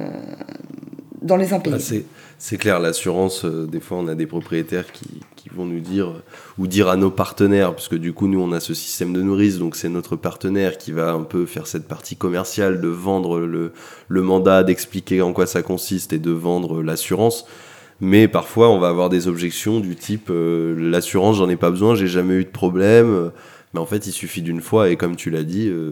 dans 1.22 1.38
les 1.38 1.54
impayés. 1.54 2.06
C'est 2.44 2.58
clair, 2.58 2.80
l'assurance, 2.80 3.46
des 3.46 3.80
fois 3.80 4.00
on 4.00 4.08
a 4.08 4.16
des 4.16 4.26
propriétaires 4.26 4.92
qui, 4.92 5.08
vont 5.54 5.66
nous 5.66 5.80
dire, 5.80 6.14
ou 6.58 6.66
dire 6.66 6.88
à 6.88 6.96
nos 6.96 7.12
partenaires, 7.12 7.76
parce 7.76 7.88
que 7.88 7.96
du 7.96 8.14
coup, 8.14 8.28
nous, 8.28 8.40
on 8.40 8.52
a 8.52 8.60
ce 8.60 8.74
système 8.74 9.14
de 9.14 9.22
nourrice, 9.22 9.60
donc 9.60 9.76
c'est 9.76 9.90
notre 9.90 10.16
partenaire 10.16 10.78
qui 10.78 10.92
va 10.92 11.12
un 11.12 11.24
peu 11.24 11.46
faire 11.46 11.68
cette 11.68 11.88
partie 11.88 12.16
commerciale 12.16 12.80
de 12.80 12.88
vendre 12.88 13.40
le, 13.40 13.74
le 14.08 14.22
mandat, 14.22 14.64
d'expliquer 14.64 15.22
en 15.22 15.34
quoi 15.34 15.46
ça 15.46 15.62
consiste 15.62 16.14
et 16.14 16.20
de 16.20 16.32
vendre 16.32 16.82
l'assurance. 16.82 17.46
Mais 18.00 18.28
parfois, 18.28 18.70
on 18.70 18.80
va 18.80 18.88
avoir 18.88 19.10
des 19.10 19.28
objections 19.28 19.80
du 19.80 19.96
type 19.96 20.30
euh, 20.32 20.74
l'assurance, 20.80 21.38
j'en 21.38 21.50
ai 21.50 21.58
pas 21.58 21.70
besoin, 21.70 21.94
j'ai 21.94 22.08
jamais 22.08 22.36
eu 22.36 22.46
de 22.46 22.50
problème. 22.50 23.32
Mais 23.74 23.80
en 23.80 23.86
fait, 23.86 24.06
il 24.06 24.12
suffit 24.12 24.42
d'une 24.42 24.60
fois, 24.60 24.90
et 24.90 24.98
comme 24.98 25.16
tu 25.16 25.30
l'as 25.30 25.44
dit, 25.44 25.70
euh, 25.70 25.92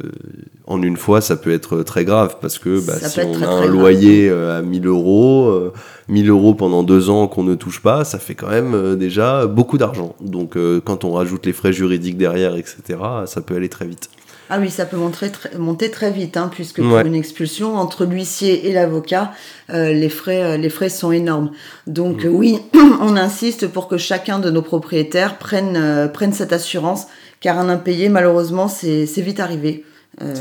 en 0.68 0.82
une 0.82 0.98
fois, 0.98 1.22
ça 1.22 1.38
peut 1.38 1.52
être 1.52 1.82
très 1.84 2.04
grave, 2.04 2.36
parce 2.42 2.60
que 2.60 2.86
bah, 2.86 2.96
si 3.00 3.22
on 3.22 3.42
a 3.42 3.48
un 3.48 3.68
loyer 3.68 4.30
euh, 4.30 4.60
à 4.60 4.62
1000 4.62 4.86
euros, 4.86 5.72
1000 6.10 6.28
euh, 6.28 6.34
euros 6.34 6.54
pendant 6.56 6.84
deux 6.84 7.10
ans 7.10 7.30
qu'on 7.30 7.44
ne 7.44 7.56
touche 7.56 7.82
pas, 7.82 8.04
ça 8.04 8.20
fait 8.20 8.36
quand 8.36 8.50
même 8.50 8.98
déjà 8.98 9.48
beaucoup 9.48 9.78
d'argent. 9.78 10.16
Donc 10.20 10.58
quand 10.84 11.06
on 11.06 11.14
rajoute 11.14 11.46
les 11.46 11.54
frais 11.54 11.72
juridiques 11.72 12.18
derrière, 12.18 12.56
etc., 12.56 13.00
ça 13.26 13.42
peut 13.42 13.56
aller 13.56 13.70
très 13.70 13.86
vite. 13.86 14.10
Ah 14.52 14.58
oui, 14.60 14.72
ça 14.72 14.88
peut 14.88 14.98
monter, 14.98 15.30
très, 15.30 15.56
monter 15.60 15.92
très 15.92 16.10
vite, 16.10 16.36
hein, 16.36 16.50
puisque 16.52 16.82
pour 16.82 16.98
une 16.98 17.14
expulsion, 17.14 17.76
entre 17.76 18.04
l'huissier 18.04 18.68
et 18.68 18.74
l'avocat, 18.74 19.32
les, 19.70 20.10
frais, 20.10 20.58
les 20.58 20.70
frais 20.70 20.90
sont 20.90 21.12
énormes. 21.12 21.52
Donc 21.88 22.26
mm. 22.26 22.30
oui, 22.30 22.60
on 23.00 23.16
insiste 23.16 23.68
pour 23.68 23.88
que 23.88 23.98
chacun 23.98 24.40
de 24.40 24.50
nos 24.50 24.64
propriétaires 24.64 25.38
prenne, 25.38 26.10
prenne 26.12 26.34
cette 26.34 26.52
assurance 26.52 27.06
car 27.40 27.58
un 27.60 27.70
impayé, 27.70 28.10
malheureusement, 28.10 28.68
c'est 28.68 29.06
vite 29.22 29.40
arrivé. 29.40 29.86
Euh, 30.22 30.34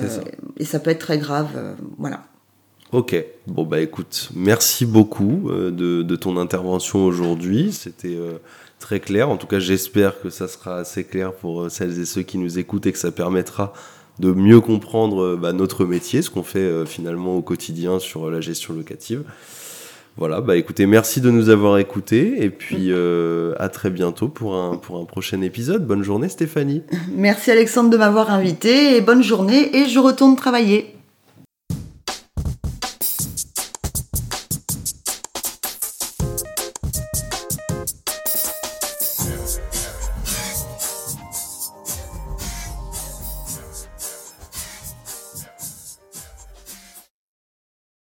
et 0.57 0.65
ça 0.65 0.81
peut 0.81 0.91
être 0.91 0.99
très 0.99 1.19
grave. 1.19 1.49
Euh, 1.57 1.75
voilà. 1.99 2.25
Ok, 2.91 3.15
bon 3.47 3.65
bah 3.65 3.81
écoute, 3.81 4.31
merci 4.35 4.87
beaucoup 4.87 5.51
euh, 5.51 5.71
de, 5.71 6.17
ton 6.17 6.39
intervention 6.39 7.05
aujourd'hui. 7.05 7.71
C'était 7.73 8.19
très 8.79 8.99
clair. 8.99 9.29
En 9.29 9.37
tout 9.37 9.47
cas, 9.47 9.59
j'espère 9.59 10.21
que 10.21 10.31
ça 10.31 10.49
sera 10.49 10.79
assez 10.79 11.05
clair 11.05 11.33
pour 11.35 11.71
celles 11.71 12.01
et 12.01 12.07
ceux 12.07 12.23
qui 12.23 12.39
nous 12.39 12.59
écoutent 12.59 12.87
et 12.87 12.93
que 12.93 12.99
ça 12.99 13.11
permettra 13.11 13.75
de 14.19 14.33
mieux 14.33 14.61
comprendre 14.61 15.37
bah, 15.37 15.53
notre 15.53 15.85
métier, 15.85 16.23
ce 16.23 16.31
qu'on 16.31 16.43
fait 16.43 16.87
finalement 16.87 17.37
au 17.37 17.43
quotidien 17.43 17.99
sur 17.99 18.31
la 18.31 18.41
gestion 18.41 18.75
locative. 18.75 19.23
Voilà, 20.19 20.41
bah 20.41 20.57
écoutez, 20.57 20.87
merci 20.87 21.21
de 21.21 21.31
nous 21.31 21.49
avoir 21.49 21.79
écoutés 21.79 22.43
et 22.43 22.51
puis 22.51 22.89
euh, 22.91 23.55
à 23.61 23.69
très 23.69 23.89
bientôt 23.89 24.27
pour 24.27 24.57
un, 24.57 24.77
pour 24.77 24.99
un 24.99 25.05
prochain 25.05 25.41
épisode. 25.43 25.87
Bonne 25.87 26.03
journée 26.03 26.29
Stéphanie. 26.29 26.83
Merci 27.15 27.53
Alexandre 27.53 27.89
de 27.89 27.97
m'avoir 27.97 28.33
invité 28.33 28.97
et 28.97 29.01
bonne 29.01 29.23
journée 29.23 29.77
et 29.77 29.87
je 29.87 30.01
retourne 30.01 30.35
travailler. 30.35 30.98